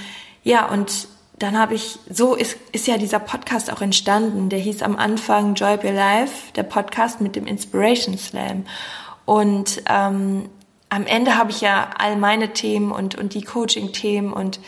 ja, 0.48 0.64
und 0.64 1.08
dann 1.38 1.58
habe 1.58 1.74
ich, 1.74 1.98
so 2.08 2.34
ist, 2.34 2.56
ist 2.72 2.86
ja 2.86 2.96
dieser 2.96 3.18
Podcast 3.18 3.70
auch 3.70 3.82
entstanden. 3.82 4.48
Der 4.48 4.58
hieß 4.58 4.80
am 4.80 4.96
Anfang 4.96 5.54
Joy 5.54 5.76
Your 5.84 5.92
Life, 5.92 6.54
der 6.56 6.62
Podcast 6.62 7.20
mit 7.20 7.36
dem 7.36 7.46
Inspiration 7.46 8.16
Slam. 8.16 8.64
Und 9.26 9.82
ähm, 9.90 10.48
am 10.88 11.06
Ende 11.06 11.36
habe 11.36 11.50
ich 11.50 11.60
ja 11.60 11.90
all 11.98 12.16
meine 12.16 12.54
Themen 12.54 12.92
und, 12.92 13.14
und 13.14 13.34
die 13.34 13.42
Coaching-Themen 13.42 14.32
und 14.32 14.58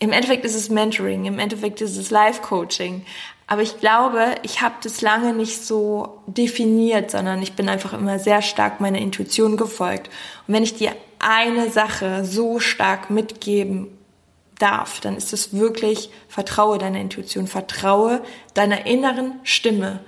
im 0.00 0.12
Endeffekt 0.12 0.44
ist 0.44 0.54
es 0.54 0.68
Mentoring, 0.68 1.24
im 1.24 1.38
Endeffekt 1.38 1.80
ist 1.80 1.96
es 1.96 2.10
Life-Coaching. 2.10 3.06
Aber 3.46 3.62
ich 3.62 3.80
glaube, 3.80 4.34
ich 4.42 4.60
habe 4.60 4.74
das 4.82 5.00
lange 5.00 5.32
nicht 5.32 5.64
so 5.64 6.20
definiert, 6.26 7.10
sondern 7.10 7.40
ich 7.40 7.54
bin 7.54 7.70
einfach 7.70 7.94
immer 7.94 8.18
sehr 8.18 8.42
stark 8.42 8.82
meiner 8.82 8.98
Intuition 8.98 9.56
gefolgt. 9.56 10.10
Und 10.46 10.52
wenn 10.52 10.62
ich 10.62 10.74
dir 10.74 10.92
eine 11.18 11.70
Sache 11.70 12.26
so 12.26 12.60
stark 12.60 13.08
mitgeben 13.08 13.95
darf, 14.58 15.00
dann 15.00 15.16
ist 15.16 15.32
es 15.32 15.52
wirklich, 15.52 16.10
vertraue 16.28 16.78
deiner 16.78 17.00
Intuition, 17.00 17.46
vertraue 17.46 18.22
deiner 18.54 18.86
inneren 18.86 19.34
Stimme. 19.42 20.00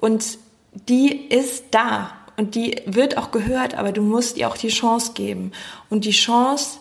Und 0.00 0.38
die 0.72 1.26
ist 1.26 1.64
da 1.72 2.12
und 2.36 2.54
die 2.54 2.82
wird 2.86 3.18
auch 3.18 3.30
gehört, 3.30 3.74
aber 3.74 3.92
du 3.92 4.02
musst 4.02 4.36
ihr 4.36 4.48
auch 4.48 4.56
die 4.56 4.68
Chance 4.68 5.12
geben. 5.14 5.52
Und 5.90 6.04
die 6.04 6.12
Chance 6.12 6.78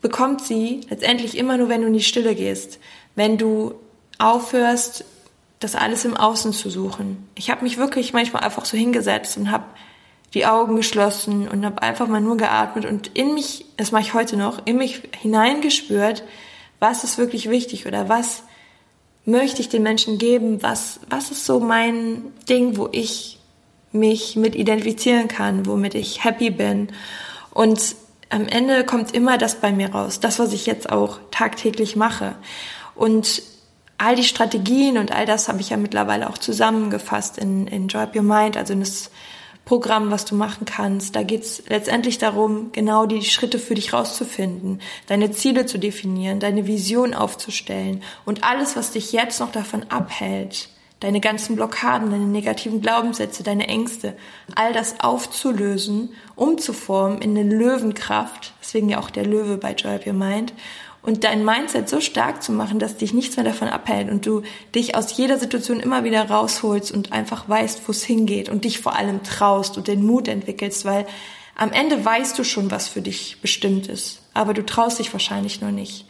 bekommt 0.00 0.42
sie 0.42 0.82
letztendlich 0.88 1.36
immer 1.36 1.56
nur, 1.56 1.68
wenn 1.68 1.80
du 1.80 1.88
in 1.88 1.94
die 1.94 2.02
Stille 2.02 2.34
gehst, 2.34 2.78
wenn 3.16 3.38
du 3.38 3.74
aufhörst, 4.18 5.04
das 5.58 5.74
alles 5.74 6.04
im 6.04 6.16
Außen 6.16 6.52
zu 6.52 6.70
suchen. 6.70 7.28
Ich 7.34 7.50
habe 7.50 7.64
mich 7.64 7.78
wirklich 7.78 8.12
manchmal 8.12 8.44
einfach 8.44 8.64
so 8.64 8.76
hingesetzt 8.76 9.36
und 9.36 9.50
habe 9.50 9.64
die 10.34 10.46
Augen 10.46 10.76
geschlossen 10.76 11.48
und 11.48 11.64
habe 11.64 11.82
einfach 11.82 12.06
mal 12.06 12.20
nur 12.20 12.36
geatmet 12.36 12.84
und 12.84 13.08
in 13.14 13.34
mich, 13.34 13.64
das 13.76 13.92
mache 13.92 14.02
ich 14.02 14.14
heute 14.14 14.36
noch, 14.36 14.66
in 14.66 14.76
mich 14.76 15.02
hineingespürt, 15.20 16.22
was 16.80 17.04
ist 17.04 17.18
wirklich 17.18 17.48
wichtig 17.48 17.86
oder 17.86 18.08
was 18.08 18.42
möchte 19.24 19.60
ich 19.60 19.68
den 19.68 19.82
Menschen 19.82 20.18
geben, 20.18 20.62
was, 20.62 21.00
was 21.08 21.30
ist 21.30 21.44
so 21.44 21.60
mein 21.60 22.32
Ding, 22.48 22.76
wo 22.76 22.88
ich 22.92 23.38
mich 23.92 24.36
mit 24.36 24.54
identifizieren 24.54 25.28
kann, 25.28 25.66
womit 25.66 25.94
ich 25.94 26.24
happy 26.24 26.50
bin. 26.50 26.88
Und 27.52 27.94
am 28.30 28.46
Ende 28.46 28.84
kommt 28.84 29.14
immer 29.14 29.38
das 29.38 29.56
bei 29.56 29.72
mir 29.72 29.90
raus, 29.90 30.20
das, 30.20 30.38
was 30.38 30.52
ich 30.52 30.66
jetzt 30.66 30.90
auch 30.90 31.18
tagtäglich 31.30 31.96
mache. 31.96 32.36
Und 32.94 33.42
all 33.96 34.14
die 34.14 34.24
Strategien 34.24 34.98
und 34.98 35.12
all 35.12 35.26
das 35.26 35.48
habe 35.48 35.60
ich 35.60 35.70
ja 35.70 35.76
mittlerweile 35.76 36.30
auch 36.30 36.38
zusammengefasst 36.38 37.38
in, 37.38 37.66
in 37.66 37.94
Up 37.94 38.14
Your 38.14 38.22
Mind, 38.22 38.56
also 38.56 38.72
in 38.72 38.80
das 38.80 39.10
Programm, 39.68 40.10
was 40.10 40.24
du 40.24 40.34
machen 40.34 40.64
kannst. 40.64 41.14
Da 41.14 41.22
geht 41.22 41.42
es 41.42 41.62
letztendlich 41.68 42.16
darum, 42.16 42.72
genau 42.72 43.04
die 43.04 43.22
Schritte 43.22 43.58
für 43.58 43.74
dich 43.74 43.92
rauszufinden, 43.92 44.80
deine 45.08 45.30
Ziele 45.30 45.66
zu 45.66 45.76
definieren, 45.76 46.40
deine 46.40 46.66
Vision 46.66 47.12
aufzustellen 47.12 48.02
und 48.24 48.44
alles, 48.44 48.76
was 48.76 48.92
dich 48.92 49.12
jetzt 49.12 49.40
noch 49.40 49.52
davon 49.52 49.84
abhält, 49.90 50.70
deine 51.00 51.20
ganzen 51.20 51.54
Blockaden, 51.54 52.10
deine 52.10 52.24
negativen 52.24 52.80
Glaubenssätze, 52.80 53.42
deine 53.42 53.68
Ängste, 53.68 54.16
all 54.54 54.72
das 54.72 55.00
aufzulösen, 55.00 56.14
umzuformen 56.34 57.20
in 57.20 57.36
eine 57.36 57.54
Löwenkraft, 57.54 58.54
deswegen 58.62 58.88
ja 58.88 58.98
auch 58.98 59.10
der 59.10 59.26
Löwe 59.26 59.58
bei 59.58 59.72
Up 59.84 60.06
Your 60.06 60.14
Mind, 60.14 60.54
und 61.08 61.24
dein 61.24 61.42
Mindset 61.42 61.88
so 61.88 62.02
stark 62.02 62.42
zu 62.42 62.52
machen, 62.52 62.78
dass 62.78 62.98
dich 62.98 63.14
nichts 63.14 63.36
mehr 63.36 63.44
davon 63.46 63.68
abhält 63.68 64.10
und 64.10 64.26
du 64.26 64.42
dich 64.74 64.94
aus 64.94 65.16
jeder 65.16 65.38
Situation 65.38 65.80
immer 65.80 66.04
wieder 66.04 66.28
rausholst 66.28 66.92
und 66.92 67.12
einfach 67.12 67.48
weißt, 67.48 67.80
wo 67.86 67.92
es 67.92 68.04
hingeht 68.04 68.50
und 68.50 68.66
dich 68.66 68.80
vor 68.80 68.94
allem 68.94 69.22
traust 69.22 69.78
und 69.78 69.88
den 69.88 70.04
Mut 70.04 70.28
entwickelst, 70.28 70.84
weil 70.84 71.06
am 71.56 71.72
Ende 71.72 72.04
weißt 72.04 72.38
du 72.38 72.44
schon, 72.44 72.70
was 72.70 72.88
für 72.88 73.00
dich 73.00 73.40
bestimmt 73.40 73.86
ist, 73.86 74.20
aber 74.34 74.52
du 74.52 74.66
traust 74.66 74.98
dich 74.98 75.10
wahrscheinlich 75.14 75.62
nur 75.62 75.70
nicht. 75.70 76.04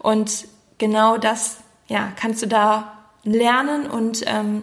Und 0.00 0.46
genau 0.78 1.16
das, 1.16 1.58
ja, 1.86 2.12
kannst 2.16 2.42
du 2.42 2.48
da 2.48 2.98
lernen 3.22 3.86
und 3.86 4.24
ähm, 4.26 4.62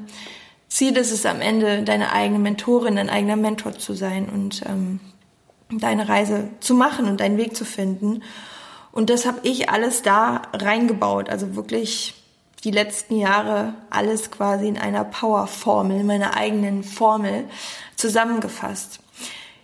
Ziel 0.67 0.97
ist 0.97 1.13
es 1.13 1.25
am 1.25 1.39
Ende, 1.39 1.83
deine 1.83 2.11
eigene 2.11 2.39
Mentorin, 2.39 2.97
dein 2.97 3.09
eigener 3.09 3.37
Mentor 3.37 3.77
zu 3.77 3.93
sein 3.93 4.27
und 4.27 4.63
ähm, 4.65 4.99
deine 5.69 6.09
Reise 6.09 6.49
zu 6.59 6.73
machen 6.73 7.07
und 7.07 7.21
deinen 7.21 7.37
Weg 7.37 7.55
zu 7.55 7.63
finden. 7.63 8.21
Und 8.91 9.09
das 9.09 9.25
habe 9.25 9.39
ich 9.43 9.69
alles 9.69 10.01
da 10.01 10.43
reingebaut. 10.53 11.29
Also 11.29 11.55
wirklich 11.55 12.15
die 12.63 12.71
letzten 12.71 13.17
Jahre 13.17 13.75
alles 13.89 14.31
quasi 14.31 14.67
in 14.67 14.77
einer 14.77 15.03
Powerformel, 15.03 15.99
in 15.99 16.07
meiner 16.07 16.35
eigenen 16.35 16.83
Formel 16.83 17.45
zusammengefasst. 17.95 18.99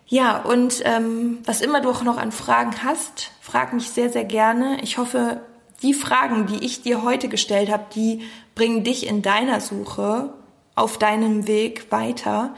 Ja, 0.08 0.38
und 0.38 0.82
ähm, 0.86 1.40
was 1.46 1.62
immer 1.62 1.82
du 1.82 1.90
auch 1.90 2.04
noch 2.04 2.18
an 2.18 2.32
Fragen 2.32 2.84
hast, 2.84 3.32
frag 3.42 3.74
mich 3.74 3.90
sehr, 3.90 4.12
sehr 4.12 4.26
gerne. 4.26 4.78
Ich 4.84 4.98
hoffe, 4.98 5.42
die 5.82 5.94
Fragen, 5.94 6.46
die 6.46 6.64
ich 6.64 6.82
dir 6.82 7.04
heute 7.04 7.30
gestellt 7.30 7.72
habe, 7.72 7.86
die 7.96 8.22
bringen 8.56 8.84
dich 8.84 9.08
in 9.08 9.22
deiner 9.22 9.60
Suche 9.60 10.34
auf 10.76 10.98
deinem 10.98 11.48
Weg 11.48 11.92
weiter. 11.92 12.54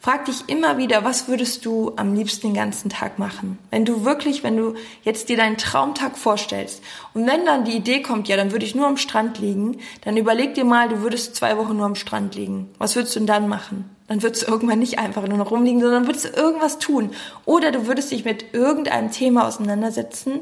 Frag 0.00 0.26
dich 0.26 0.48
immer 0.48 0.78
wieder, 0.78 1.02
was 1.02 1.26
würdest 1.26 1.66
du 1.66 1.92
am 1.96 2.14
liebsten 2.14 2.48
den 2.48 2.54
ganzen 2.54 2.88
Tag 2.88 3.18
machen? 3.18 3.58
Wenn 3.70 3.84
du 3.84 4.04
wirklich, 4.04 4.44
wenn 4.44 4.56
du 4.56 4.74
jetzt 5.02 5.28
dir 5.28 5.36
deinen 5.36 5.56
Traumtag 5.56 6.16
vorstellst 6.16 6.82
und 7.14 7.26
wenn 7.26 7.44
dann 7.44 7.64
die 7.64 7.76
Idee 7.76 8.00
kommt, 8.00 8.28
ja, 8.28 8.36
dann 8.36 8.52
würde 8.52 8.64
ich 8.64 8.76
nur 8.76 8.86
am 8.86 8.96
Strand 8.96 9.38
liegen, 9.40 9.78
dann 10.04 10.16
überleg 10.16 10.54
dir 10.54 10.64
mal, 10.64 10.88
du 10.88 11.00
würdest 11.00 11.34
zwei 11.34 11.56
Wochen 11.56 11.76
nur 11.76 11.86
am 11.86 11.96
Strand 11.96 12.36
liegen. 12.36 12.70
Was 12.78 12.94
würdest 12.94 13.16
du 13.16 13.20
denn 13.20 13.26
dann 13.26 13.48
machen? 13.48 13.90
Dann 14.06 14.22
würdest 14.22 14.46
du 14.46 14.50
irgendwann 14.52 14.78
nicht 14.78 15.00
einfach 15.00 15.26
nur 15.26 15.36
noch 15.36 15.50
rumliegen, 15.50 15.80
sondern 15.80 16.06
würdest 16.06 16.26
du 16.26 16.28
irgendwas 16.40 16.78
tun. 16.78 17.10
Oder 17.44 17.72
du 17.72 17.88
würdest 17.88 18.12
dich 18.12 18.24
mit 18.24 18.54
irgendeinem 18.54 19.10
Thema 19.10 19.46
auseinandersetzen 19.46 20.40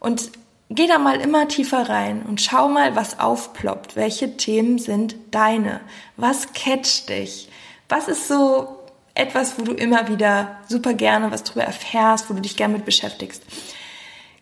und 0.00 0.30
Geh 0.70 0.86
da 0.86 0.98
mal 0.98 1.18
immer 1.18 1.48
tiefer 1.48 1.88
rein 1.88 2.26
und 2.28 2.42
schau 2.42 2.68
mal, 2.68 2.94
was 2.94 3.20
aufploppt. 3.20 3.96
Welche 3.96 4.36
Themen 4.36 4.78
sind 4.78 5.16
deine? 5.30 5.80
Was 6.18 6.52
catcht 6.52 7.08
dich? 7.08 7.48
Was 7.88 8.06
ist 8.06 8.28
so 8.28 8.77
etwas, 9.18 9.58
wo 9.58 9.62
du 9.62 9.72
immer 9.72 10.08
wieder 10.08 10.58
super 10.68 10.94
gerne 10.94 11.30
was 11.30 11.44
drüber 11.44 11.64
erfährst, 11.64 12.30
wo 12.30 12.34
du 12.34 12.40
dich 12.40 12.56
gerne 12.56 12.74
mit 12.74 12.84
beschäftigst? 12.84 13.42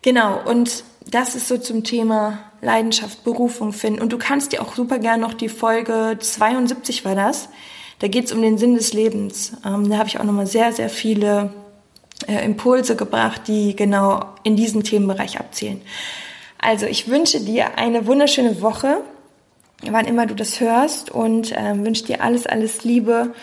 Genau. 0.01 0.39
Und 0.45 0.83
das 1.09 1.35
ist 1.35 1.47
so 1.47 1.57
zum 1.57 1.83
Thema 1.83 2.39
Leidenschaft, 2.61 3.23
Berufung 3.23 3.73
finden. 3.73 4.01
Und 4.01 4.13
du 4.13 4.17
kannst 4.17 4.51
dir 4.51 4.61
auch 4.61 4.75
super 4.75 4.99
gerne 4.99 5.21
noch 5.21 5.33
die 5.33 5.49
Folge 5.49 6.17
72 6.19 7.05
war 7.05 7.15
das. 7.15 7.49
Da 7.99 8.07
geht's 8.07 8.31
um 8.31 8.41
den 8.41 8.57
Sinn 8.57 8.75
des 8.75 8.93
Lebens. 8.93 9.53
Ähm, 9.65 9.89
da 9.89 9.97
habe 9.97 10.07
ich 10.07 10.19
auch 10.19 10.23
nochmal 10.23 10.47
sehr, 10.47 10.71
sehr 10.71 10.89
viele 10.89 11.51
äh, 12.27 12.43
Impulse 12.45 12.95
gebracht, 12.95 13.41
die 13.47 13.75
genau 13.75 14.25
in 14.43 14.55
diesen 14.55 14.83
Themenbereich 14.83 15.39
abzielen. 15.39 15.81
Also 16.59 16.85
ich 16.85 17.07
wünsche 17.07 17.39
dir 17.39 17.77
eine 17.77 18.05
wunderschöne 18.05 18.61
Woche, 18.61 19.01
wann 19.83 20.05
immer 20.05 20.25
du 20.25 20.35
das 20.35 20.59
hörst 20.59 21.11
und 21.11 21.51
äh, 21.51 21.73
wünsche 21.83 22.05
dir 22.05 22.21
alles, 22.21 22.45
alles 22.45 22.83
Liebe. 22.83 23.33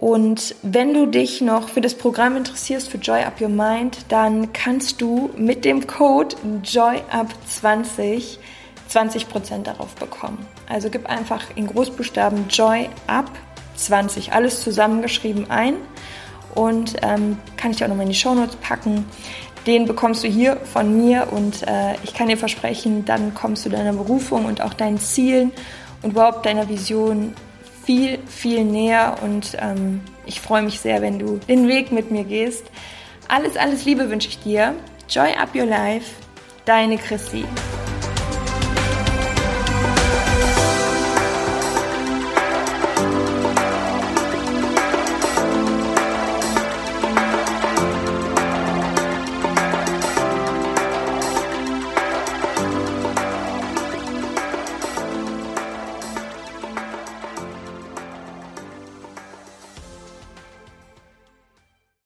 Und 0.00 0.54
wenn 0.62 0.94
du 0.94 1.04
dich 1.04 1.42
noch 1.42 1.68
für 1.68 1.82
das 1.82 1.94
Programm 1.94 2.34
interessierst, 2.34 2.88
für 2.88 2.96
Joy 2.96 3.22
Up 3.22 3.38
Your 3.38 3.50
Mind, 3.50 3.98
dann 4.08 4.50
kannst 4.54 5.02
du 5.02 5.28
mit 5.36 5.66
dem 5.66 5.86
Code 5.86 6.34
JOYUP20 6.64 8.38
20% 8.90 9.62
darauf 9.64 9.94
bekommen. 9.96 10.38
Also 10.70 10.88
gib 10.88 11.06
einfach 11.06 11.42
in 11.54 11.66
Großbuchstaben 11.66 12.48
Joy 12.48 12.88
Up 13.08 13.30
20, 13.76 14.32
alles 14.32 14.62
zusammengeschrieben 14.62 15.50
ein 15.50 15.74
und 16.54 16.96
ähm, 17.02 17.36
kann 17.58 17.72
ich 17.72 17.84
auch 17.84 17.88
nochmal 17.88 18.06
in 18.06 18.12
die 18.12 18.18
Shownotes 18.18 18.56
packen. 18.56 19.04
Den 19.66 19.84
bekommst 19.84 20.24
du 20.24 20.28
hier 20.28 20.56
von 20.56 20.96
mir 20.96 21.28
und 21.30 21.62
äh, 21.68 21.96
ich 22.04 22.14
kann 22.14 22.28
dir 22.28 22.38
versprechen, 22.38 23.04
dann 23.04 23.34
kommst 23.34 23.66
du 23.66 23.68
deiner 23.68 23.92
Berufung 23.92 24.46
und 24.46 24.62
auch 24.62 24.72
deinen 24.72 24.98
Zielen 24.98 25.52
und 26.00 26.12
überhaupt 26.12 26.46
deiner 26.46 26.70
Vision 26.70 27.34
viel, 27.90 28.20
viel 28.28 28.64
näher 28.64 29.16
und 29.20 29.56
ähm, 29.58 30.00
ich 30.24 30.40
freue 30.40 30.62
mich 30.62 30.78
sehr, 30.78 31.02
wenn 31.02 31.18
du 31.18 31.38
den 31.48 31.66
Weg 31.66 31.90
mit 31.90 32.12
mir 32.12 32.22
gehst. 32.22 32.62
Alles, 33.26 33.56
alles 33.56 33.84
Liebe 33.84 34.08
wünsche 34.08 34.28
ich 34.28 34.38
dir. 34.38 34.74
Joy 35.08 35.32
up 35.34 35.56
your 35.56 35.66
life, 35.66 36.14
deine 36.64 36.98
Chrissy. 36.98 37.44